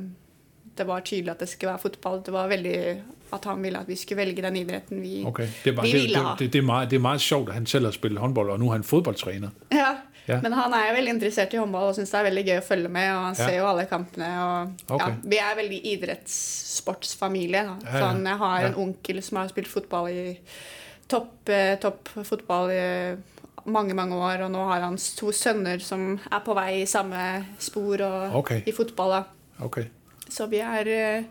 det 0.79 0.87
var 0.87 1.01
tydelig 1.03 1.33
at 1.33 1.41
det 1.43 1.49
skulle 1.51 1.73
være 1.73 1.83
fotball. 1.83 2.21
Det 2.23 2.31
var 2.33 2.47
veldig 2.53 2.77
at 3.33 3.45
han 3.51 3.63
ville 3.65 3.81
at 3.81 3.89
vi 3.89 3.97
skulle 3.97 4.21
velge 4.23 4.43
den 4.45 4.57
idretten 4.61 5.01
vi 5.03 5.25
Okay. 5.27 5.49
Det 5.65 5.75
bare, 5.75 5.87
Vi 5.89 5.93
det, 5.93 6.01
ville 6.03 6.15
det, 6.19 6.23
ha. 6.25 6.37
det, 6.39 6.53
det, 6.53 6.59
er 6.59 6.63
meget, 6.69 6.91
det 6.91 6.97
er 6.97 7.01
meget 7.01 7.21
sjovt, 7.21 7.49
at 7.49 7.55
han 7.55 7.67
selv 7.67 7.85
har 7.91 7.93
spillet 7.93 8.21
håndbold, 8.21 8.51
og 8.51 8.61
nu 8.61 8.69
er 8.69 8.73
han 8.79 8.85
fodboldtræner. 8.85 9.51
Ja. 9.73 9.91
Ja. 10.29 10.41
Men 10.43 10.53
han 10.53 10.73
er 10.73 10.89
jo 10.89 10.95
veldig 10.95 11.13
interessert 11.17 11.55
i 11.55 11.59
håndball 11.59 11.89
og 11.91 11.95
syns 11.97 12.11
det 12.11 12.19
er 12.21 12.25
veldig 12.31 12.45
gøy 12.47 12.59
å 12.61 12.65
følge 12.67 12.89
med. 12.89 13.09
Og 13.17 13.23
han 13.25 13.35
Ja. 13.39 13.47
ser 13.49 13.57
jo 13.59 13.67
alle 13.67 13.87
kampene. 13.91 14.29
Og, 14.43 14.73
Ok. 14.97 15.01
ja, 15.01 15.15
vi 15.25 15.37
er 15.39 15.57
veldig 15.57 15.81
idrettssportsfamilie. 15.93 17.63
Da. 17.67 17.99
Sånn, 18.01 18.23
jeg 18.27 18.39
har 18.39 18.65
en 18.69 18.75
onkel 18.75 19.23
som 19.23 19.39
har 19.41 19.49
spilt 19.49 19.69
fotball 19.69 20.09
i 20.13 20.39
topp, 21.09 21.49
eh, 21.49 21.77
topp 21.83 22.09
fotball 22.25 22.71
i 22.71 23.17
mange, 23.67 23.95
mange 23.95 24.15
år. 24.15 24.45
Og 24.47 24.51
nå 24.55 24.65
har 24.69 24.81
han 24.81 24.97
to 24.97 25.33
sønner 25.33 25.81
som 25.81 26.21
er 26.31 26.41
på 26.41 26.55
vei 26.55 26.83
i 26.83 26.87
samme 26.87 27.45
spor 27.59 28.01
og, 28.03 28.35
Ok. 28.43 28.63
i 28.67 28.73
fotball. 28.73 29.11
Da. 29.11 29.25
Okay. 29.65 29.87
Så 30.29 30.47
vi 30.49 30.59
er 30.59 30.87
eh, 30.89 31.25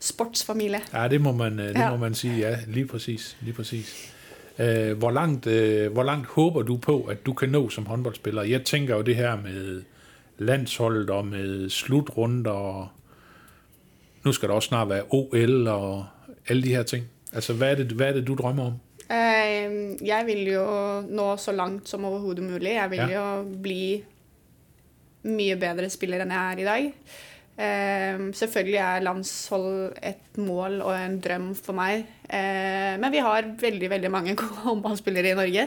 sportsfamilie. 0.00 0.80
Ja, 0.92 1.06
det 1.08 1.20
må 1.20 1.32
man, 1.32 1.58
øh, 1.60 1.74
det 1.74 1.90
må 1.90 1.96
man 1.96 2.14
sige, 2.14 2.38
ja, 2.38 2.56
lige 2.66 2.86
præcis. 2.86 3.36
Lige 3.40 3.52
præcis. 3.54 4.12
Øh, 4.60 4.98
hvor, 4.98 5.10
langt, 5.10 5.46
øh, 5.46 5.92
hvor 5.92 6.02
langt 6.02 6.26
håber 6.26 6.62
du 6.62 6.76
på, 6.76 7.02
at 7.02 7.26
du 7.26 7.32
kan 7.32 7.48
nå 7.48 7.68
som 7.68 7.86
håndboldspiller? 7.86 8.42
Jeg 8.42 8.62
tænker 8.64 8.96
jo 8.96 9.02
det 9.02 9.16
her 9.16 9.36
med 9.36 9.82
landsholdet 10.38 11.10
og 11.10 11.26
med 11.26 11.70
slutrunder, 11.70 12.50
og 12.50 12.88
nu 14.24 14.32
skal 14.32 14.48
der 14.48 14.54
også 14.54 14.66
snart 14.68 14.88
være 14.88 15.02
OL 15.10 15.68
og 15.68 16.06
alle 16.48 16.62
de 16.62 16.68
her 16.68 16.82
ting. 16.82 17.04
Altså, 17.32 17.52
hvad 17.52 17.70
er 17.70 17.74
det, 17.74 17.86
hvad 17.86 18.08
er 18.08 18.12
det 18.12 18.26
du 18.26 18.34
drømmer 18.34 18.66
om? 18.66 18.72
Eh, 19.10 20.06
Jeg 20.08 20.22
vil 20.26 20.48
jo 20.52 21.00
nå 21.00 21.36
så 21.36 21.52
langt 21.52 21.88
som 21.88 22.04
overhodet 22.04 22.42
mulig. 22.44 22.68
Jeg 22.70 22.90
vil 22.90 22.96
Ja. 22.98 23.36
jo 23.38 23.44
bli 23.62 24.02
mye 25.22 25.56
bedre 25.56 25.90
spiller 25.90 26.22
enn 26.22 26.30
jeg 26.30 26.52
er 26.52 26.58
i 26.58 26.64
dag. 26.64 26.92
Eh, 27.58 28.20
selvfølgelig 28.38 28.78
er 28.78 29.00
landshold 29.02 29.96
et 30.06 30.36
mål 30.38 30.76
og 30.84 30.92
en 30.94 31.16
drøm 31.24 31.48
for 31.58 31.74
meg. 31.74 32.04
Eh, 32.28 32.94
men 33.02 33.10
vi 33.10 33.18
har 33.24 33.48
veldig 33.58 33.88
veldig 33.90 34.10
mange 34.14 34.34
gode 34.38 34.60
håndballspillere 34.68 35.32
i 35.32 35.38
Norge. 35.38 35.64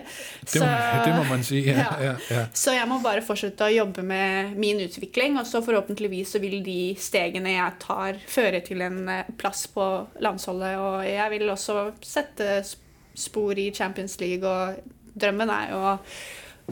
Det 0.54 0.62
må, 0.62 0.70
det 1.04 1.16
må 1.18 1.26
man 1.28 1.44
sige, 1.44 1.74
ja. 1.76 1.90
Ja. 2.00 2.14
ja. 2.32 2.46
Så 2.56 2.78
jeg 2.78 2.88
må 2.88 3.02
bare 3.04 3.26
fortsette 3.28 3.68
å 3.68 3.74
jobbe 3.76 4.06
med 4.08 4.54
min 4.62 4.80
utvikling, 4.86 5.36
og 5.42 5.50
så 5.50 5.60
forhåpentligvis 5.66 6.32
så 6.38 6.40
vil 6.44 6.62
de 6.64 6.78
stegene 6.96 7.58
jeg 7.58 7.80
tar, 7.84 8.22
føre 8.32 8.64
til 8.64 8.86
en 8.88 9.02
eh, 9.12 9.34
plass 9.42 9.66
på 9.76 9.90
landsholdet. 10.24 10.78
Og 10.80 11.02
jeg 11.10 11.28
vil 11.36 11.52
også 11.52 11.90
sette 12.08 12.62
sp- 12.64 12.88
spor 13.28 13.60
i 13.60 13.68
Champions 13.76 14.16
League, 14.24 14.48
og 14.48 14.80
drømmen 15.20 15.52
er 15.52 15.74
jo 15.76 15.82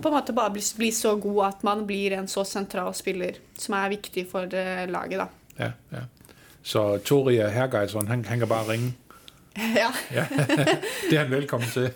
på 0.02 0.10
en 0.10 0.14
måte 0.14 0.34
bare 0.34 0.52
bli, 0.54 0.64
bli 0.78 0.92
så 0.92 1.16
god 1.16 1.46
at 1.48 1.64
man 1.64 1.86
blir 1.88 2.18
en 2.18 2.28
så 2.28 2.44
sentral 2.44 2.94
spiller 2.96 3.40
som 3.60 3.74
er 3.74 3.90
viktig 3.90 4.28
for 4.32 4.40
eh, 4.40 4.86
laget, 4.90 5.20
da. 5.20 5.26
ja, 5.60 5.72
ja. 5.92 6.06
Så 6.64 6.98
Toria 6.98 7.50
Hergeidsson, 7.50 8.08
han, 8.08 8.26
han 8.26 8.40
kan 8.40 8.48
bare 8.48 8.72
ringe. 8.72 8.94
ja. 9.82 9.88
Ja, 10.14 10.26
det 11.10 11.18
er 11.18 11.20
han 11.20 11.32
velkommen 11.32 11.70
til. 11.70 11.92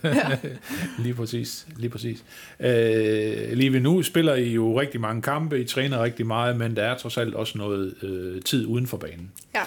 lige 1.03 1.13
præcis. 1.13 1.67
Lige 1.77 1.89
præcis. 1.89 2.23
Øh, 2.59 3.51
lige 3.53 3.73
ved 3.73 3.79
nu 3.79 4.01
spiller 4.01 4.35
I 4.35 4.53
jo 4.53 4.79
rigtig 4.79 5.01
mange 5.01 5.21
kampe, 5.21 5.61
I 5.61 5.65
træner 5.65 6.03
rigtig 6.03 6.27
meget, 6.27 6.57
men 6.57 6.75
der 6.75 6.83
er 6.83 6.97
trods 6.97 7.17
alt 7.17 7.35
også 7.35 7.57
noget 7.57 7.95
øh, 8.03 8.41
tid 8.41 8.65
uden 8.65 8.87
for 8.87 8.97
banen. 8.97 9.31
ja. 9.55 9.61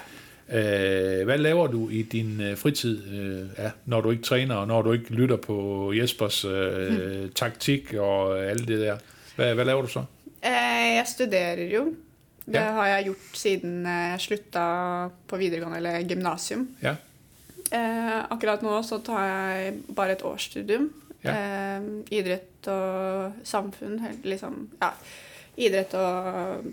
Øh, 0.49 1.25
hvad 1.25 1.37
laver 1.37 1.67
du 1.67 1.89
i 1.89 2.01
din 2.01 2.41
øh, 2.41 2.57
fritid, 2.57 3.03
øh, 3.13 3.47
ja, 3.57 3.71
når 3.85 4.01
du 4.01 4.11
ikke 4.11 4.23
træner, 4.23 4.55
og 4.55 4.67
når 4.67 4.81
du 4.81 4.91
ikke 4.91 5.13
lytter 5.13 5.35
på 5.37 5.91
Jespers 5.95 6.45
øh, 6.45 6.87
Hmm. 6.87 7.31
taktik 7.35 7.93
og 7.93 8.39
alt 8.39 8.67
det 8.67 8.79
der? 8.79 8.97
Hvad, 9.35 9.53
hvad 9.55 9.65
laver 9.65 9.81
du 9.81 9.87
så? 9.87 9.99
Eh, 10.43 10.95
Jeg 10.95 11.03
studerer 11.07 11.63
jo. 11.63 11.85
Det 12.45 12.53
Ja. 12.55 12.71
har 12.71 12.87
jeg 12.87 13.03
gjort 13.03 13.17
siden 13.33 13.85
eh, 13.85 13.91
jeg 13.91 14.15
slutta 14.19 15.07
på 15.27 15.37
videregående 15.37 15.77
eller 15.77 16.03
gymnasium. 16.07 16.67
Ja, 16.83 16.95
Eh, 17.71 18.19
akkurat 18.31 18.61
nå 18.63 18.77
så 18.83 18.97
tar 19.03 19.23
jeg 19.25 19.73
bare 19.95 20.11
et 20.13 20.21
årsstudium. 20.23 20.85
Ja. 21.23 21.31
Eh, 21.35 21.81
idrett 22.11 22.67
og 22.71 23.31
samfunn. 23.43 23.97
Liksom, 24.23 24.69
ja. 24.81 24.89
Idrett 25.57 25.93
og 25.93 26.63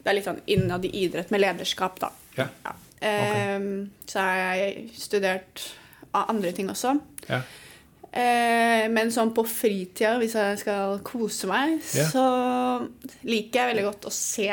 Det 0.00 0.08
er 0.08 0.14
litt 0.16 0.24
sånn 0.24 0.40
innad 0.46 0.84
i 0.88 0.88
idrett 1.04 1.30
med 1.30 1.40
lederskap, 1.42 2.00
da. 2.00 2.08
ja, 2.38 2.46
Ja. 2.64 2.72
Eh, 3.00 3.60
Så 4.06 4.18
har 4.18 4.56
jeg 4.56 4.90
studert 4.94 5.72
andre 6.12 6.52
ting 6.52 6.68
også. 6.70 7.00
ja. 7.28 7.40
Eh, 8.12 8.88
men 8.90 9.06
sånn 9.14 9.30
på 9.32 9.44
fritida, 9.46 10.16
hvis 10.18 10.32
jeg 10.34 10.58
skal 10.58 10.98
kose 11.06 11.46
meg, 11.46 11.76
Ja. 11.94 12.04
så 12.10 12.88
liker 13.22 13.60
jeg 13.60 13.76
veldig 13.76 13.84
godt 13.84 14.08
å 14.08 14.10
se 14.12 14.48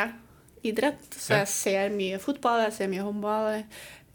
idrett. 0.63 1.09
Så 1.17 1.31
Ja. 1.31 1.37
jeg 1.39 1.47
ser 1.47 1.89
mye 1.89 2.19
fotball, 2.19 2.61
jeg 2.65 2.73
ser 2.73 2.87
mye 2.87 3.01
håndball. 3.01 3.63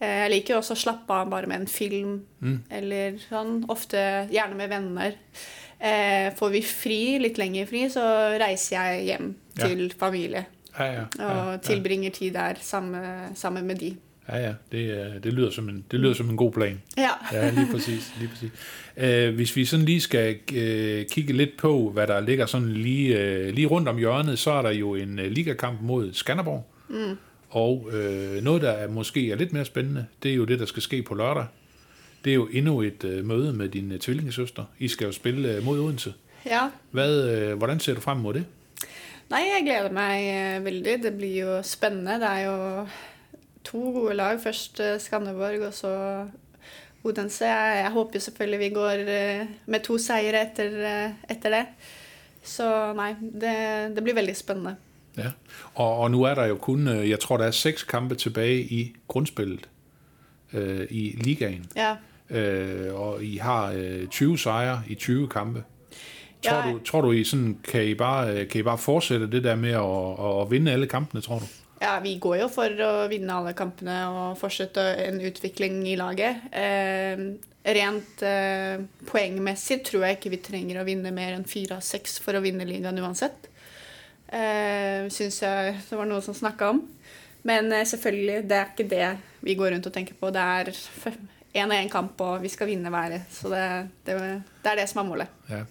Eh, 0.00 0.28
jeg 0.28 0.30
liker 0.30 0.54
også 0.60 0.74
å 0.74 0.84
slappe 0.84 1.10
av 1.10 1.28
bare 1.30 1.46
med 1.48 1.60
en 1.60 1.66
film, 1.66 2.24
Mm. 2.40 2.60
eller 2.70 3.18
sånn. 3.30 3.64
Ofte 3.68 4.28
gjerne 4.30 4.54
med 4.56 4.70
venner. 4.70 5.14
Eh, 5.80 6.30
får 6.30 6.50
vi 6.52 6.60
fri, 6.62 7.18
litt 7.18 7.36
lenger 7.36 7.66
fri, 7.66 7.88
så 7.88 8.38
reiser 8.38 8.76
jeg 8.76 9.06
hjem 9.18 9.34
Ja. 9.56 9.66
til 9.66 9.90
familie. 9.90 10.46
ja, 10.78 10.84
ja, 10.86 11.06
ja, 11.18 11.52
Og 11.52 11.62
tilbringer 11.62 12.12
tid 12.12 12.32
der 12.34 12.54
sammen, 12.60 13.34
sammen 13.36 13.64
med 13.66 13.78
de. 13.80 13.96
Ja, 14.28 14.36
ja, 14.38 14.54
det, 14.72 14.78
øh, 14.78 15.22
det, 15.22 15.32
lyder 15.32 15.50
som 15.50 15.68
en, 15.68 15.84
det 15.90 16.00
lyder 16.00 16.14
som 16.14 16.30
en 16.30 16.36
god 16.36 16.52
plan. 16.52 16.82
Ja. 16.96 17.08
Ja, 17.32 17.50
lige 17.50 17.66
præcis. 17.72 18.12
Lige 18.18 18.28
præcis. 18.28 18.50
Øh, 18.96 19.34
hvis 19.34 19.56
vi 19.56 19.64
sådan 19.64 19.86
lige 19.86 20.00
skal 20.00 20.36
øh, 20.54 21.06
kigge 21.10 21.32
lidt 21.32 21.56
på, 21.58 21.90
hvad 21.90 22.06
der 22.06 22.20
ligger 22.20 22.46
sådan 22.46 22.68
lige, 22.72 23.18
øh, 23.20 23.54
lige 23.54 23.66
rundt 23.66 23.88
om 23.88 23.98
hjørnet, 23.98 24.38
så 24.38 24.50
er 24.50 24.62
der 24.62 24.70
jo 24.70 24.94
en 24.94 25.18
øh, 25.18 25.30
ligakamp 25.30 25.80
mod 25.80 26.12
Skanderborg. 26.12 26.66
Mm. 26.88 27.16
Og 27.50 27.88
øh, 27.92 28.42
noget, 28.42 28.62
der 28.62 28.70
er 28.70 28.88
måske 28.88 29.30
er 29.32 29.36
lidt 29.36 29.52
mere 29.52 29.64
spændende, 29.64 30.06
det 30.22 30.30
er 30.30 30.34
jo 30.34 30.44
det, 30.44 30.58
der 30.60 30.66
skal 30.66 30.82
ske 30.82 31.02
på 31.02 31.14
lørdag. 31.14 31.44
Det 32.24 32.30
er 32.30 32.34
jo 32.34 32.48
endnu 32.52 32.80
et 32.82 33.04
øh, 33.04 33.24
møde 33.24 33.52
med 33.52 33.68
din 33.68 33.92
øh, 33.92 33.98
tvillingesøster. 33.98 34.64
I 34.78 34.88
skal 34.88 35.04
jo 35.04 35.12
spille 35.12 35.56
øh, 35.56 35.64
mod 35.64 35.78
Odense. 35.80 36.12
ja. 36.46 36.60
Hvad, 36.90 37.30
øh, 37.36 37.58
hvordan 37.58 37.80
ser 37.80 37.94
du 37.94 38.00
frem 38.00 38.16
mod 38.16 38.34
det? 38.34 38.44
Nei, 39.30 39.40
jeg 39.40 39.62
gleder 39.64 39.92
meg 39.92 40.18
eh, 40.28 40.64
veldig. 40.64 41.02
Det 41.02 41.12
blir 41.16 41.40
jo 41.40 41.62
spennende. 41.62 42.12
Det 42.20 42.28
er 42.28 42.38
jo 42.40 42.86
to 43.64 43.78
gode 43.92 44.14
lag. 44.14 44.40
Først 44.42 44.80
eh, 44.80 45.00
Skanderborg, 45.00 45.66
og 45.66 45.74
så 45.74 45.92
Odense. 47.04 47.46
Jeg, 47.46 47.90
håper 47.92 48.10
jo 48.14 48.20
selvfølgelig 48.20 48.58
vi 48.60 48.68
går 48.74 48.90
eh, 49.08 49.46
med 49.66 49.80
to 49.80 49.98
seire 49.98 50.42
etter, 50.46 50.76
eh, 50.86 51.10
etter 51.30 51.50
det. 51.50 51.64
Så 52.44 52.92
nei, 52.98 53.12
det, 53.20 53.52
det 53.96 54.02
blir 54.04 54.14
veldig 54.14 54.36
spennende. 54.36 54.76
Ja. 55.18 55.30
Og, 55.74 55.98
og 55.98 56.10
nu 56.10 56.22
er 56.22 56.34
der 56.34 56.46
jo 56.46 56.54
kun, 56.56 56.88
øh, 56.88 57.10
jeg 57.10 57.20
tror, 57.20 57.36
der 57.36 57.44
er 57.44 57.50
seks 57.50 57.82
kampe 57.82 58.14
tilbage 58.14 58.60
i 58.60 58.94
grundspillet 59.08 59.68
øh, 60.52 60.86
i 60.90 61.18
ligaen. 61.24 61.66
Ja. 61.76 61.96
øh, 62.30 62.94
og 62.94 63.24
I 63.24 63.36
har 63.36 63.72
øh, 63.76 64.06
20 64.06 64.38
sejre 64.38 64.82
i 64.88 64.94
20 64.94 65.28
kampe. 65.28 65.64
Tror, 66.46 66.66
Ja. 66.66 66.72
du, 66.72 66.78
tror 66.84 67.00
du, 67.00 67.12
I 67.12 67.24
sådan, 67.24 67.58
kan, 67.64 67.84
I 67.84 67.94
bare, 67.94 68.44
kan 68.46 68.58
I 68.58 68.62
bare 68.62 68.78
fortsætte 68.78 69.30
det 69.30 69.44
der 69.44 69.54
med 69.56 69.70
at, 69.70 70.26
at, 70.26 70.40
at 70.42 70.50
vinde 70.50 70.72
alle 70.72 70.86
kampene, 70.86 71.20
tror 71.20 71.38
du? 71.38 71.44
Ja, 71.82 71.96
vi 72.02 72.14
går 72.22 72.38
jo 72.44 72.48
for 72.52 72.82
å 72.86 72.90
vinne 73.10 73.34
alle 73.34 73.54
kampene 73.58 73.96
og 74.10 74.38
fortsette 74.40 74.84
en 75.08 75.18
utvikling 75.26 75.80
i 75.90 75.96
laget. 75.98 76.46
Eh, 76.54 77.22
rent 77.76 78.22
eh, 78.26 78.82
poengmessig 79.08 79.82
tror 79.86 80.06
jeg 80.06 80.18
ikke 80.18 80.32
vi 80.36 80.42
trenger 80.46 80.80
å 80.80 80.86
vinne 80.86 81.12
mer 81.14 81.34
enn 81.36 81.46
fire 81.48 81.78
av 81.80 81.86
seks 81.86 82.20
for 82.22 82.38
å 82.38 82.42
vinne 82.44 82.66
ligaen 82.68 83.00
uansett. 83.02 83.50
Eh, 84.32 85.10
Syns 85.12 85.42
jeg 85.42 85.76
det 85.88 85.98
var 85.98 86.08
noe 86.08 86.22
som 86.24 86.36
snakka 86.38 86.72
om. 86.72 86.82
Men 87.48 87.72
eh, 87.74 87.86
selvfølgelig, 87.88 88.42
det 88.48 88.58
er 88.58 88.72
ikke 88.72 88.90
det 88.90 89.08
vi 89.42 89.58
går 89.58 89.74
rundt 89.74 89.90
og 89.90 89.94
tenker 89.94 90.18
på. 90.18 90.30
Det 90.34 90.42
er 90.42 90.72
én 91.58 91.68
og 91.68 91.76
én 91.76 91.90
kamp, 91.92 92.20
og 92.22 92.42
vi 92.42 92.50
skal 92.52 92.70
vinne 92.70 92.92
hver. 92.94 93.18
Så 93.30 93.50
det, 93.52 93.64
det, 94.06 94.18
det 94.62 94.72
er 94.72 94.82
det 94.82 94.88
som 94.90 95.02
er 95.02 95.10
målet. 95.10 95.40
Ja. 95.50 95.64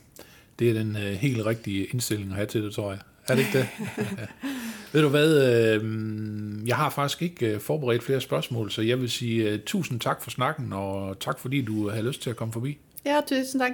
Det 0.60 0.70
er 0.70 0.82
den 0.82 0.96
eh, 1.00 1.16
helt 1.24 1.46
rigtige 1.48 1.88
indstilling 1.96 2.36
at 2.36 2.44
have 2.44 2.52
til 2.52 2.68
det, 2.68 2.76
tror 2.76 2.92
jeg. 2.94 3.08
Er 3.28 3.36
det 3.36 3.40
ikke 3.40 3.58
det? 3.58 3.68
Ved 4.94 5.02
du 5.02 5.10
hvad, 5.10 5.54
øh, 5.54 6.68
jeg 6.68 6.76
har 6.76 6.90
faktisk 6.90 7.22
ikke 7.22 7.46
øh, 7.46 7.60
forberedt 7.60 8.04
flere 8.04 8.22
spørgsmål, 8.22 8.72
så 8.72 8.82
jeg 8.82 9.00
vil 9.02 9.10
sige 9.12 9.50
øh, 9.50 9.60
tusind 9.66 10.00
tak 10.00 10.24
for 10.24 10.30
snakken, 10.30 10.74
og 10.74 11.20
tak 11.20 11.40
fordi 11.40 11.62
du 11.62 11.90
havde 11.90 12.08
lyst 12.08 12.22
til 12.22 12.30
at 12.30 12.36
komme 12.36 12.54
forbi. 12.54 12.78
Ja, 13.06 13.22
tusind 13.28 13.62
tak. 13.62 13.72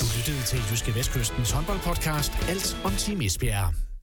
Du 0.00 0.06
lyttede 0.16 0.46
til 0.46 0.58
Jyske 0.70 0.94
Vestkystens 0.94 1.50
håndboldpodcast 1.50 2.32
Alt 2.48 2.76
om 2.84 2.92
Team 2.92 3.20
Esbjerg. 3.20 3.93